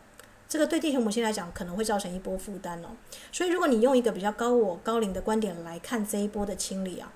[0.52, 2.88] 这个对地球母亲来讲可能会造成一波负担哦。
[3.32, 7.10] 所以如果你用一个比较高我高龄的观点来看这一波的清理啊，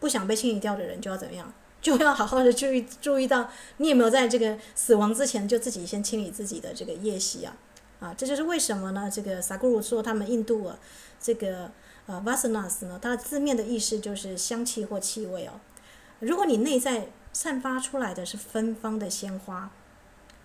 [0.00, 1.52] 不想被清理掉的人就要怎么样？
[1.82, 7.54] 就要好好的注意注意到你有没有在这个死亡之前就自己先清理自己的这个业习啊。
[8.00, 9.10] 啊，这就是为什么呢？
[9.12, 10.78] 这个萨古鲁说他们印度啊，
[11.20, 11.70] 这个
[12.06, 15.60] 呃 vasanas 呢，它的字面的意思就是香气或气味哦。
[16.20, 19.70] 如果你内在散发出来的是芬芳的鲜花，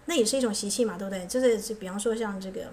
[0.06, 1.26] 那也是一种习气嘛，对不对？
[1.28, 2.72] 就是比方说像这个，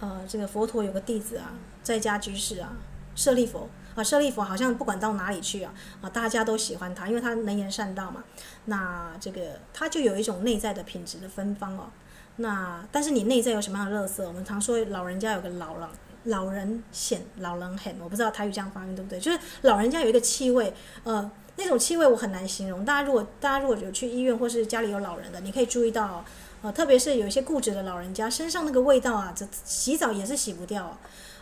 [0.00, 2.72] 呃，这个佛陀有个弟子啊，在家居士啊，
[3.14, 8.24] 舍利佛啊，舍利佛好像不管到哪里去啊，啊，大家都喜欢他，因为他能言善道嘛。
[8.66, 11.90] 那这个他就有一种内在的品质的芬芳哦。
[12.36, 14.26] 那但是你内在有什么样的乐色？
[14.28, 15.90] 我们常说老人家有个老狼，
[16.24, 19.18] 老人显，老人很，我不知道台语这样发音对不对？
[19.18, 20.74] 就是老人家有一个气味，
[21.04, 22.84] 呃，那种气味我很难形容。
[22.84, 26.24] 大家如果大家如果有去医院或是家里有老人的，你可以注意到，
[26.62, 30.98] 呃，特别是有一些固执的老人家身上那个味道啊，这洗澡也是洗不掉啊，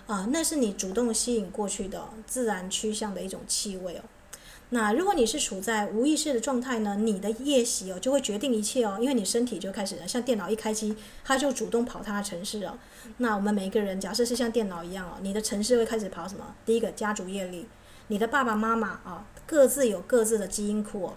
[0.07, 4.01] 呃，那是你主动吸引过去的自然趋向的一种气味哦。
[4.71, 12.77] 那如果你是处在无意识的状态呢，你的业习哦就会决定一切哦，因为你身体就开始了，像电脑一开机，它就主动跑它的城市哦。
[13.19, 16.55] 那我们每一个人，假设是像电脑一样哦，你的城市会开始跑什么？
[16.65, 17.69] 第一个家族业力，
[18.09, 21.17] 你的爸爸妈妈啊，各自有各自的基因库哦。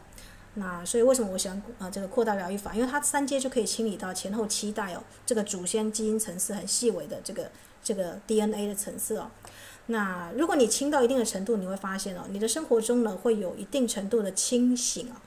[0.55, 2.73] 那所以为什么我喜欢啊这个扩大疗愈法？
[2.73, 7.51] 因为它三阶就可以清理到前后七代哦，这个祖先基因层次很细微的这个
[7.83, 9.29] 这个 DNA 的层次哦。
[9.85, 15.21] 那如果你清到一定的程度，你会发现哦，你的生活中呢会有一定程度的清醒啊，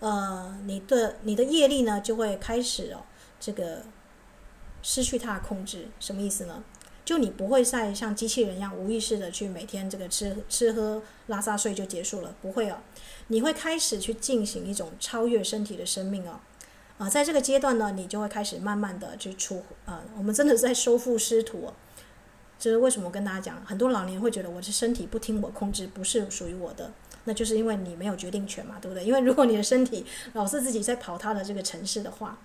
[0.00, 3.04] 呃，你的你的业力呢就会开始哦，
[3.38, 3.82] 这个
[4.82, 6.62] 失去它的控制，什么意思呢？
[7.06, 12.78] 就你不会再像机器人一样无意识的去每天这个吃吃喝拉撒睡就结束了，不会哦，
[13.28, 16.40] 你会开始去进行一种超越身体的生命哦，
[16.98, 21.72] 啊，在这个阶段呢，你就会开始慢慢的去出啊，我们真的在收复失土。
[22.58, 26.90] 这是为什么我跟大家讲，很多老年人会觉得我的身体不听我控制，不是属于我的，
[27.24, 29.04] 那就是因为你没有决定权嘛，对不对？
[29.04, 32.38] 因为如果你的身体老是自己在跑他的这个城市的话，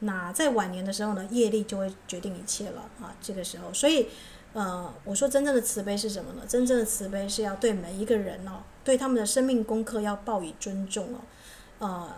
[0.00, 3.14] 那在晚年的时候呢，业力就会决定一切了啊。
[3.20, 4.06] 这个时候，所以
[4.52, 6.42] 呃，我说真正的慈悲是什么呢？
[6.48, 11.18] 真正的慈悲是要对每一个人哦，对他们的生命功课要报以尊重哦，
[11.80, 12.16] 呃，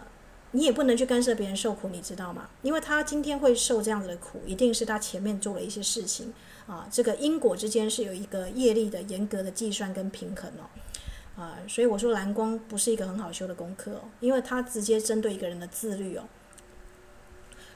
[0.53, 2.49] 你也不能去干涉别人受苦，你知道吗？
[2.63, 6.33] 因为他今天会受这样子的苦，一定是他前面做了一些事情。
[6.67, 16.23] 啊，这个因果之间是有一个业力的严格的计算跟平衡哦，啊，所以我说蓝光不是一个很好修的功课哦，因为它直接针对一个人的自律哦。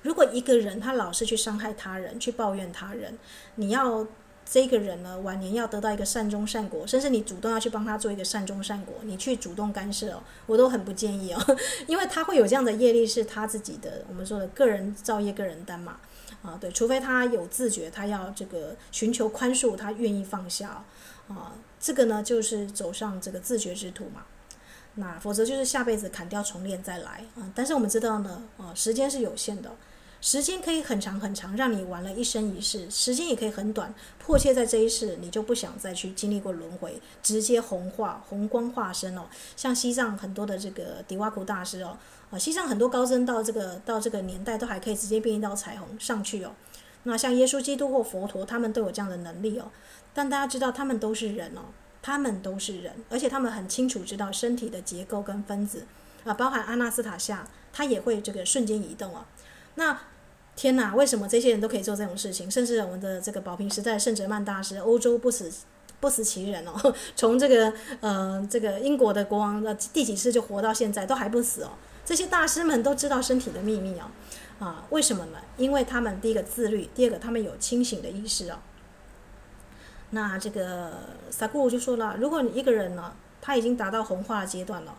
[0.04, 3.18] 如果一个人他老是去伤害他人，去抱怨他人，
[3.56, 4.06] 你要
[4.46, 11.56] 这个人呢晚年要得到一个善终善果，甚至你主动要去帮他做一个善终善果，你去主动干涉哦，我都很不建议哦，
[11.88, 15.96] 因为他会有这样的业力是他自己的，我们说的个人造业个人担嘛。
[16.42, 20.84] 啊，对，除非他有自觉，他要这个寻求宽恕，他愿意放下，
[21.26, 24.24] 啊，这个呢就是走上这个自觉之途嘛。
[24.96, 27.50] 那否则就是下辈子砍掉重练再来啊。
[27.54, 29.74] 但是我们知道呢，啊，时间是有限的，
[30.24, 39.26] 时间可以很长很长，让你玩了一生一世；时间也可以很短，迫切在这一世，你就不想再去经历过轮回，直接红化红光化身哦。
[39.54, 41.98] 像西藏很多的这个迪瓦古大师哦。
[42.30, 46.54] 啊，西藏很多高僧到这个到这个年代都还可以直接变一道彩虹上去哦。
[47.02, 49.70] 那像耶稣基督或佛陀，他们都有这样的能力哦。
[50.14, 51.64] 但大家知道，他们都是人哦，
[52.00, 55.84] 他们都是人，而且他们很清楚知道身体的结构跟分子
[56.24, 59.26] 啊，包含阿纳斯塔夏，他也会这个瞬间移动哦。
[59.74, 60.00] 那
[60.56, 62.50] 天哪，为什么这些人都可以做这种事情？
[62.50, 65.50] 甚至我们的这个宝瓶时代圣哲曼大师，欧洲不死
[66.00, 71.70] 不死奇人哦， 从这个呃这个英国的国王的第几世就活到现在，都还不死哦。
[72.04, 74.04] 这些大师们都知道身体的秘密哦，
[74.64, 75.38] 啊，为什么呢？
[75.56, 78.58] 因为他们第一个自律，第二个他们有清醒的意识哦。
[80.10, 80.92] 那这个
[81.30, 84.94] 萨古就说了，如果你一个人呢，他已经达到红化阶段了，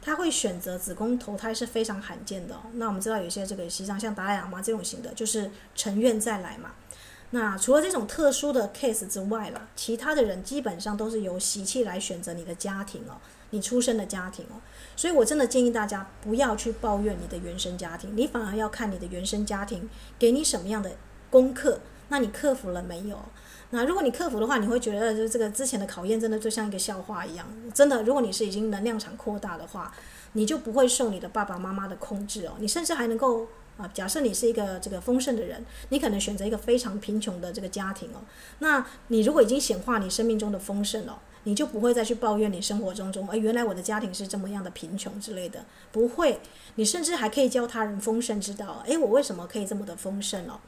[0.00, 2.56] 他会选择子宫投胎是非常罕见的。
[2.74, 6.72] 那我们知道有些这个西藏像达赖喇嘛这种型的，就是成愿再来嘛。
[7.30, 13.20] 那除了这种特殊的 case 之外了，其他的人基本上都是由习气来选择你的家庭哦，
[13.50, 14.56] 你出生的家庭哦。
[14.96, 20.92] 所以，我真的建议大家不要去抱怨你的原生家庭，你反而要看你的原生家庭给你什么样的
[21.28, 23.20] 功课，那你克服了没有？
[23.70, 27.46] 那如果你克服的话，你会觉得就这个之前的考验真的就像一个笑话一样。
[27.74, 29.92] 真的，如果你是已经能量场扩大的话，
[30.32, 33.46] 你就不会受你的爸爸妈妈的控制哦，你甚至还能够
[33.76, 38.22] 啊，假设你是一个这个丰盛的人，你可能选择一个非常贫穷的这个家庭哦。
[38.60, 46.40] 那你如果已经显化你生命中的丰盛了，你就不会再去抱怨你生活中中，哎，原来我的家庭是这么样的贫穷之类的，不会。
[46.74, 50.58] 你甚至还可以教他人丰盛之道，哎，我为什么可以这么的丰盛哦？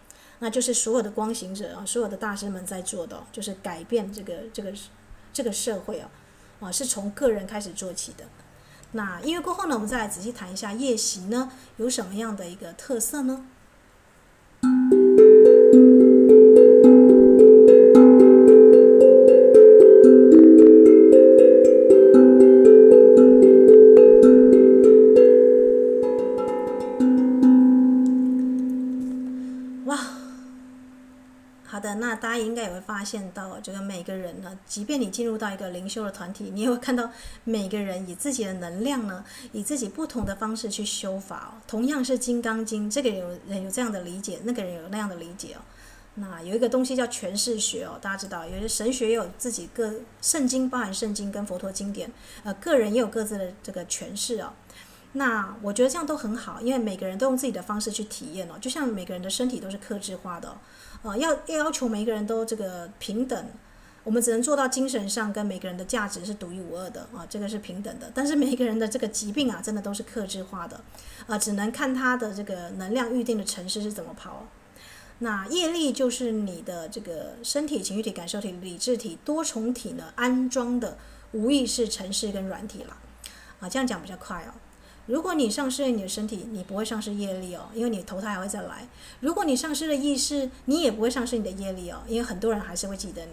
[0.40, 4.72] 那就是所有的光行者啊，所有的大师们在做的，就是改变这个这个
[5.32, 6.10] 这个社会啊，
[6.60, 8.24] 啊，是从个人开始做起的。
[8.92, 13.46] 那音乐过后呢，我们再来仔细谈一下夜袭呢，有什么样的一个特色呢？
[32.50, 37.10] 应该也会发现到，这个每个人呢，即便你进入到一个灵修的团体，你也会看到
[37.44, 41.62] 每个人以自己的能量呢，以自己不同的方式去修法哦。
[41.66, 45.62] 同样是《金刚经》，这个有人有这样的理解，那个人有那样的理解哦。
[46.16, 54.52] 那有一个东西叫诠释学哦，大家知道，有些神学也有自己各圣经，包含圣经跟佛陀经典，呃，个人也有各自的这个诠释哦。
[55.12, 60.56] 那我觉得这样都很好，因为每个人都用自己的方式去体验哦，就像每个人的身体都是克制化的。
[61.02, 63.46] 啊，要要要求每一个人都这个平等，
[64.04, 68.10] 我们只能做到精神上跟每个人的价值是独一无二的啊，这个是平等的。
[68.14, 70.80] 但是每一个人的这个疾病啊，真的都是克制化的
[71.26, 74.46] 啊，只能看他的这个能量预定的城市是怎么跑。
[75.20, 80.96] 那业力就是你的这个身体、情绪体、感受体、理智体多重体呢安装的
[81.32, 82.96] 无意识城市跟软体了
[83.60, 84.52] 啊，这样讲比较快哦。
[85.10, 88.86] 如果你丧失了你的身体，你不会丧失业力哦，因为你投胎还会再来。
[89.18, 93.32] 如果你丧失了意识，你也不会丧失你的业力哦，因为很多人还是会记得你。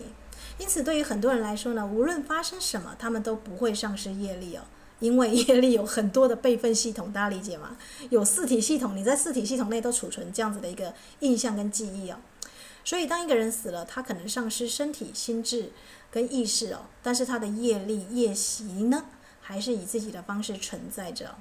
[0.58, 4.64] 因此，对于很多人来说呢，无论发生什么，他们都不会丧失业力哦，
[5.00, 7.78] 因为业力有很多的备份系统，大家理解吗？
[8.10, 12.18] 有四体系统，你在四体系统内都储存这样子的一个印象跟记忆哦。
[12.84, 15.72] 所以，当一个人死了，他可能丧失身体、心智
[16.10, 19.06] 跟意识哦，但是他的业力业习呢，
[19.42, 21.36] 还是以自己的方式存在着。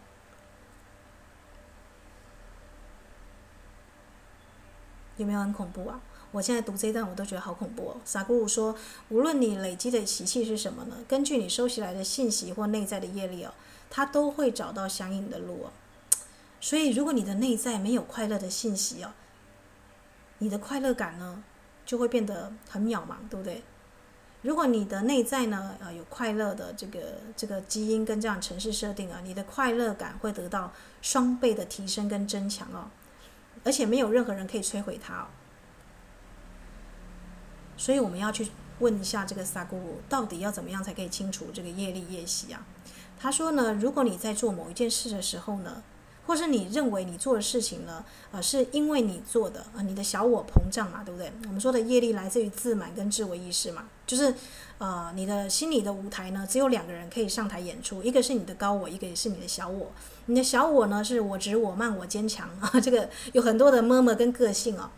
[5.17, 6.01] 有没有很恐怖啊？
[6.33, 7.97] 我现在读这一段，我都觉得好恐怖哦。
[8.05, 8.77] 萨古鲁说，
[9.09, 10.97] 无论你累积的习气是什么呢？
[11.09, 13.55] 根据你收集来的信息或内在的业力哦，
[13.89, 15.73] 它都会找到相应的路哦。
[16.61, 19.13] 所以，如果你的内在没有快乐的信息哦，
[20.39, 21.43] 你的快乐感呢，
[21.87, 23.63] 就会变得很渺茫，对不对？
[24.43, 27.01] 如果你的内在呢，呃，有快乐的这个
[27.37, 32.91] 这个基因跟这样程式设定啊，你的快乐感会得到双倍的提升跟增强哦。
[33.67, 35.27] 而且没有任何人可以摧毁它哦，
[37.77, 38.49] 所以我们要去
[38.79, 42.65] 问一下这个萨古鲁，到底要怎么样才可以清除这个业力业习啊？
[43.19, 45.83] 他说呢，如果你在做某一件事的时候呢，
[46.27, 51.33] 或是你认为你做的事情呢，呃，是因为你做的啊，你的小我膨胀嘛，对不对？
[51.47, 54.35] 我们说的业力来自于自满跟自我意识嘛，就是
[54.79, 59.93] 呃，你的心理的舞台呢，只有两个人可以上台演出，一个是你的高我，一个也是你的小我。
[60.27, 64.91] 你的小我呢，是我执我慢我坚强啊， 这个有很多的么么跟个性哦，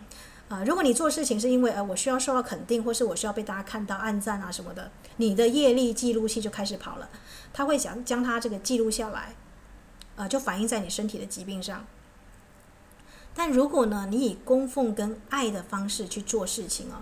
[0.48, 7.10] 啊，如果你做事情是因为呃我需要受到肯定，或是我需要被大家看到按赞啊什么的，你的业力记录器就开始跑了，
[7.52, 9.34] 他会想将它这个记录下来，
[10.18, 11.86] 啊，就反映在你身体的疾病上。
[13.34, 17.00] 但如果呢，你以供奉跟爱的方式去做事情哦，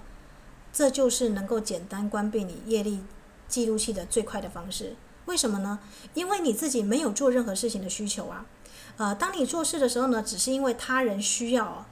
[0.71, 3.01] 这就是能够简单关闭你业力
[3.49, 4.95] 记录器的最快的方式。
[5.25, 5.81] 为什么呢？
[6.15, 8.45] 因为你自己没有做任何事情的需求啊，
[8.99, 11.87] 呃，当你做事的时候呢，只是因为他人需要，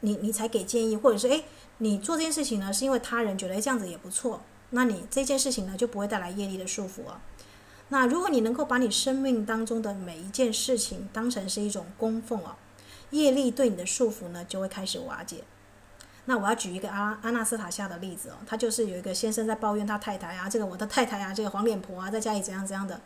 [0.00, 1.44] 你你才给建议，或者是诶，
[1.78, 4.40] 你做这件事情呢，是因为他人觉得这样子也不错，
[4.70, 7.20] 那你这件事情呢就不会带来业力的束缚啊。
[7.88, 12.56] 那如果你能够把你生命当中的每一件事情当成是一种供奉哦，
[13.10, 15.44] 业力对你的束缚呢就会开始瓦解。
[16.26, 22.98] 那我要举一个阿阿纳斯塔下的例子哦，他就是有一个先生在抱怨他太太啊，这个我的太太啊，这个黄脸婆啊，在家里怎样怎样的。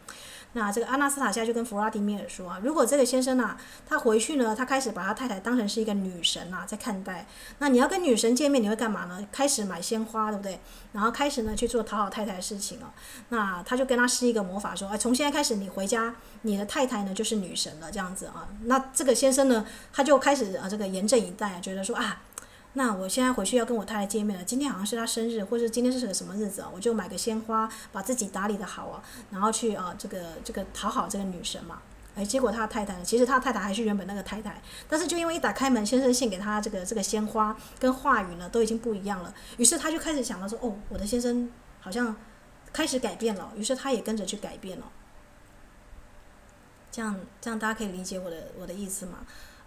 [0.54, 7.26] 那这个阿纳斯塔夏就跟弗拉迪米尔说啊，如果这个先生啊，他回去呢，他开始把他太太当成是一个女神啊，在看待。
[7.58, 9.26] 那你要跟女神见面，你会干嘛呢？
[9.30, 10.58] 开始买鲜花，对不对？
[10.92, 12.86] 然后开始呢去做讨好太太的事情哦。
[13.28, 18.48] 那他就跟他施一个魔法，说，哎，从现在开始你回家，你的太太呢就是女神了，这样子啊。
[18.64, 22.22] 那这个先生呢，他就开始啊这个严阵以待，觉得说啊。
[22.78, 26.70] 那我现在回去要跟我太太见面了，今天好像是她生日，或者今天是个什么日子啊？
[26.72, 29.02] 我就买个鲜花，把自己打理得好啊，
[29.32, 31.82] 然后去啊这个这个讨好这个女神嘛。
[32.14, 39.34] 哎，结果他太太呢，其实他太太还是原本那个太太，但是就因为一打开门，先生献给他这个这个鲜花跟话语呢，都已经不一样了。
[39.56, 41.50] 于是他就开始想到说，哦，我的先生
[41.80, 42.14] 好像
[42.72, 44.86] 开始改变了，于是他也跟着去改变了。
[46.92, 49.18] 这样这样大家可以理解我的我的意思吗？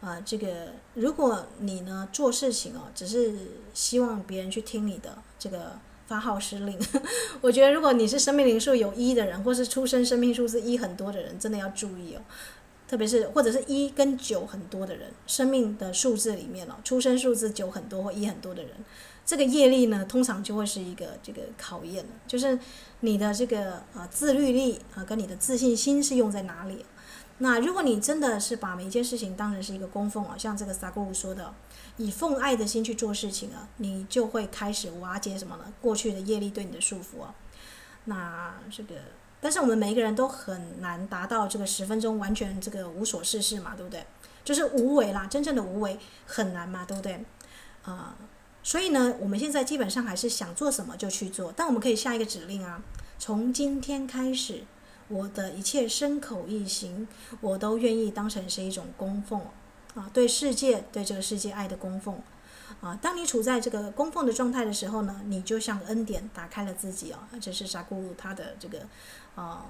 [0.02, 3.34] 啊，这个如果你呢做事情哦，只是
[3.74, 6.78] 希望别人去听你的这个发号施令，
[7.40, 12.22] 我觉得如果你是生命灵数有一的人，或是出生生命数字一很多的人，真的要注意哦。
[12.88, 18.72] 特别是或者是一跟九很多的人，生命的数字里面哦，出生数字九很多或一很多的人，
[19.26, 22.60] 这个业力呢，通常就会是一个这个考验，就是
[23.00, 26.84] 你的这个啊自律力啊跟你的自信心是用在哪里。
[27.44, 31.52] 那如果你真的是把每一件事情当成是一个供奉啊，像这个萨古鲁说的，
[31.98, 35.66] 以奉爱的心去做事情啊，你就会开始瓦解什么呢？
[35.82, 37.34] 过去的业力对你的束缚啊。
[38.06, 38.94] 那这个，
[39.40, 44.06] 但是我们每一个人都很难达到这个十分钟完全这个无所事事嘛，对不对？
[44.46, 47.14] 就是无为啦，真正的无为很难嘛，对不对？
[47.82, 48.16] 啊、呃，
[48.62, 52.84] 所以呢，我们现在基本上还是想做什么就去做，但我们可以下一个指令啊，
[53.18, 54.64] 从今天开始。
[55.12, 57.08] 我的一切身口意行，
[57.42, 59.42] 我都愿意当成是一种供奉
[59.96, 62.20] 啊，对世界，对这个世界爱的供奉
[62.80, 62.98] 啊。
[63.02, 67.28] 当你处在这个供奉的状态的时候呢，你就像恩典打开了自己啊。
[67.42, 68.80] 这是扎古鲁他的这个
[69.36, 69.66] 啊，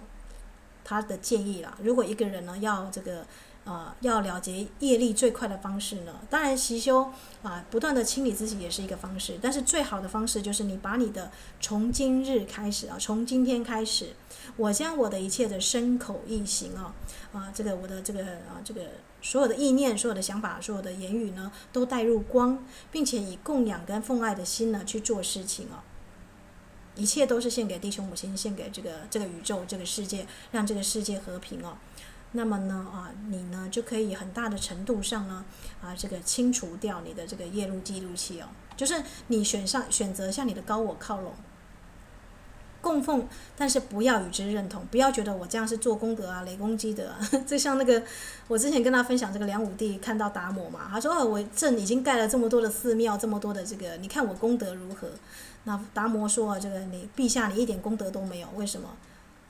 [0.83, 1.77] 他的建议啊。
[1.81, 3.25] 如果一个人呢要这个。
[3.63, 7.11] 啊，要了结业力最快的方式呢，当然习修
[7.43, 9.37] 啊，不断的清理自己也是一个方式。
[9.39, 14.15] 但是最好的方式就是你把你的从今日开始啊，从今天开始，
[14.57, 16.95] 我将我的一切的身口意行啊，
[17.33, 18.81] 啊，这个我的这个啊，这个
[19.21, 25.83] 所有的意念、所有的想法、所有的言语呢，都带入光，并且以供养跟奉爱的心呢去做事情啊。
[26.95, 31.77] 一切都是献给弟兄母亲，献给这个这个宇宙、这个世界，让这个世界和平哦。
[32.33, 35.43] 那么呢，啊，你呢就可以很大的程度上呢，
[35.81, 41.33] 啊，这个清除掉你的这个业路记录器哦，就是你选上选择向你的高我靠拢，
[42.81, 43.27] 供奉，
[43.57, 47.19] 但是不要与之认同，不要觉得我这样是做功德啊，累功积德啊。
[47.45, 48.01] 就像那个
[48.47, 55.09] 我之前跟他分享这个梁武帝看到达摩嘛，他说哦，我朕已经盖了这么多的寺庙，这么多的这个，你看我功德如何？
[55.65, 58.87] 那达摩说啊这个你陛下你一点功德都没有，为什么？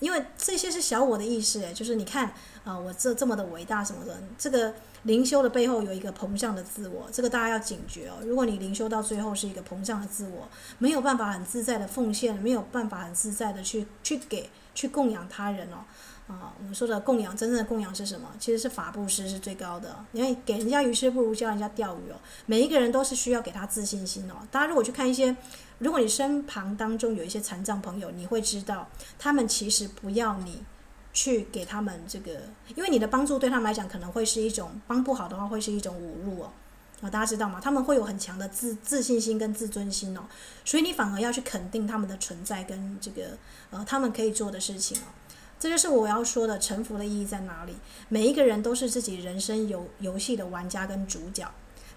[0.01, 2.33] 因为这些是小我的意识，诶，就是你看
[2.65, 4.73] 啊、我这这么的伟大什么的，这个
[5.03, 8.15] 灵修的背后有一个膨胀的自我，这个大家要警觉哦。
[8.23, 10.47] 如果你灵修到最后是一个膨胀的自我，
[10.79, 15.77] 没有办法很自在的奉献，没有办法很自在的去去给去供养他人哦。
[16.27, 18.27] 啊，我们说的供养，真正的供养是什么？
[18.39, 19.95] 其实是法布施是最高的。
[20.13, 22.15] 因为给人家鱼吃不如教人家钓鱼哦。
[22.47, 24.35] 每一个人都是需要给他自信心哦。
[24.49, 25.35] 大家如果去看一些。
[25.81, 30.61] 如果你身旁当中有一些残障朋友，你会知道，他们其实不要你
[31.11, 32.43] 去给他们这个，
[32.75, 36.51] 因为你的帮助对他们来讲可能会是一种帮不好的话，会是一种侮辱哦。
[37.01, 37.59] 啊，大家知道吗？
[37.59, 40.21] 他们会有很强的自自信心跟自尊心哦，
[40.63, 43.35] 所以你反而要去肯定他们的存在跟这个
[43.71, 45.05] 呃他们可以做的事情哦。
[45.59, 47.75] 这就是我要说的臣服的意义在哪里？
[48.07, 51.51] 每一个人都是自己人生游游戏的玩家跟主角。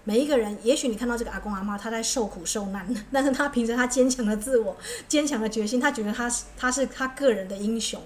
[0.07, 4.77] 每一个人，也许你看到这个阿公阿妈，他在受苦受难， 但是他凭着他坚强的自我、
[5.07, 7.99] 坚强的决心，他觉得他是他是他个人的英雄。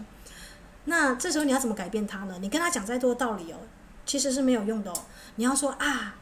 [0.85, 2.37] 那这时候你要怎么改变他呢？
[2.39, 3.57] 你跟他讲再多道理哦，
[4.05, 4.95] 其实是没有用的哦。
[5.35, 6.15] 你要说啊，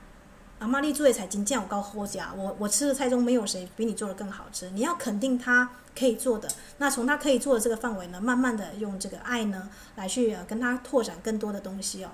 [0.60, 4.72] 阿妈你做的菜真正有够好吃，我我吃的菜中没有谁比你做的更好吃。
[4.72, 6.50] 你要肯定他可以做的，
[6.80, 12.10] 那从他可以做的这个范围呢，慢慢的用这个爱呢，来去跟他拓展更多的东西哦。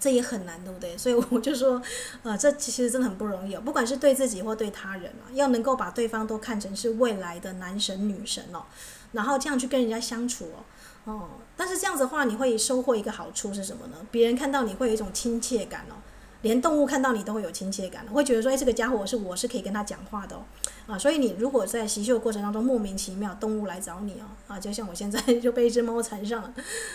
[0.00, 0.96] 这也很难，对不对？
[0.96, 1.80] 所以我就说，
[2.22, 3.60] 呃，这其实真的很不容易哦。
[3.62, 8.64] 不管是对自己或对他人啊，要能够把对方都看成是未来的男神女神哦，
[9.12, 10.46] 然后这样去跟人家相处
[11.04, 13.98] 哦，哦，但是这样子的话，你会收获一个好处是什么呢？
[14.10, 15.94] 别人看到你会有一种亲切感哦。
[16.42, 20.42] 连动物看到你都会有亲切感，会觉得说，哎，这个家伙是我是可以跟他讲话的哦，
[20.86, 26.54] 啊，所以你如果在习修的过程当中莫名其妙动物来找你哦，啊，就像我现在 就被一只猫缠上了，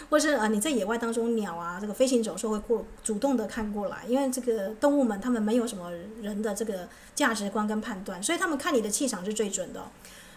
[0.10, 5.92] 或是啊你在野外当中鸟啊这个飞行走兽会过主动的看过来，因为这个动物们他们没有什么
[6.22, 9.84] 人的这个价值观跟判断，所以他们看你的气场是最准的。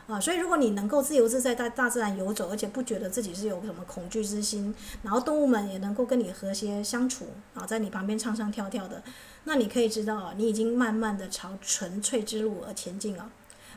[0.09, 9.03] 啊，所以如果你能够自由自在在大自然游走，而且不觉得自己是有什么恐惧之心，然后动物们也能够跟你和谐相处啊，在你旁边唱唱跳跳的，
[9.45, 13.31] 那你可以知道啊，你已经慢慢的朝纯粹之路而前进了，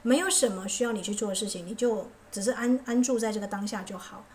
[0.04, 4.26] 没有什么需要你去做的事情，你就只是安安住在这个当下就好。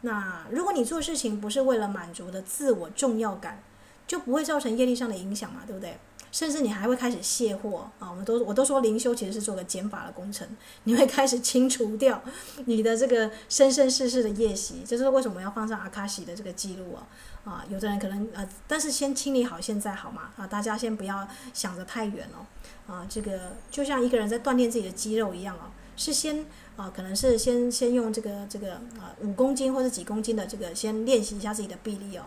[0.00, 3.62] 那如果你做事情不是为了满足的自我重要感，
[4.06, 5.98] 就不会造成业力上的影响嘛，对不对？
[6.32, 8.10] 甚至你还会开始卸货啊！
[8.10, 10.48] 我们都我都说灵修其实是做个减法的工程，
[10.84, 12.20] 你会开始清除掉
[12.64, 17.06] 你的这个生生世世的业习，这是为什么要放上阿卡西的这个记录啊？
[17.44, 20.30] 啊，有的人可能呃，但是先清理好现在好吗？
[20.38, 22.46] 啊，大家先不要想得太远哦。
[22.92, 32.22] 啊，这个就像一个人在锻炼自己的肌肉一样哦，是先啊，可能是先先用这个这个啊五公斤或者几公斤的这个先练习一下自己的臂力哦，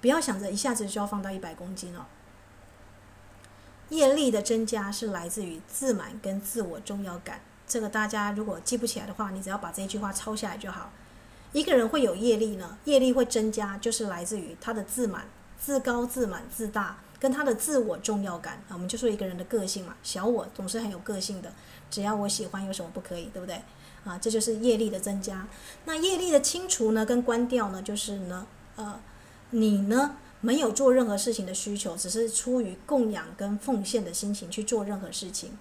[0.00, 2.06] 不要想着一下子就要放到一百公斤哦。
[3.90, 7.40] 业力的增加是来自于自满跟自我重要感。
[7.66, 10.90] 这个大家如果记不起来的话，你只要把这一句话抄下来就好。
[11.52, 15.26] 一个人会有业力呢，业力会增加，就是来自于他的自满、
[15.58, 18.72] 自高自满、自大，跟他的自我重要感啊。
[18.72, 21.50] 我们就说一个人的个性嘛，小我总是很有个性的，
[21.90, 23.62] 只要我喜欢，有什么不可以，对不对？
[24.04, 25.46] 啊，这就是业力的增加。
[25.84, 29.00] 那业力的清除呢，跟关掉呢，就是呢，呃，
[29.50, 35.56] 你呢没有做任何事情的需求，只是出于供养跟奉献的心情去做任何事情。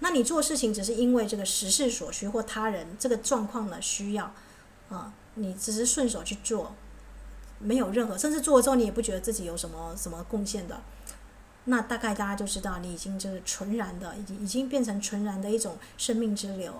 [0.00, 4.32] 那你做事情只是因为这个时事所需或他人这个状况呢需要，
[4.88, 6.74] 啊，你只是顺手去做，
[7.58, 10.80] 没有任何，甚至做了之后你也不觉得自己有什么什么贡献的，
[11.64, 16.72] 那大概大家就知道你已经就是纯然的，已经已经变成纯然的一种生命之流。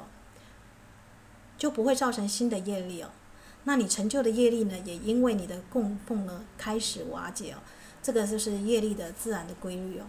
[1.59, 3.09] 就不会造成新的业力哦，
[3.69, 7.59] 那你成就的业力呢，也因为你的供奉呢开始瓦解哦，
[8.01, 10.05] 这个就是业力的自然的规律哦。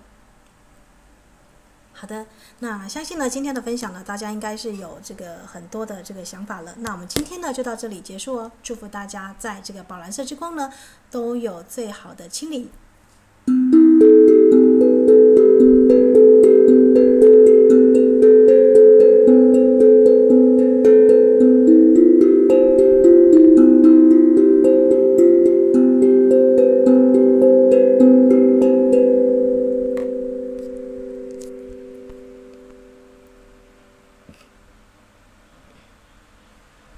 [1.92, 2.28] 好的，
[2.60, 6.76] 那相信呢今天的分享呢，大家应该是有这个很多的这个想法了。
[6.78, 10.72] 那我们今天呢就到这里结束哦，祝福大家在这个宝蓝色之光呢
[11.10, 12.70] 都有最好的清理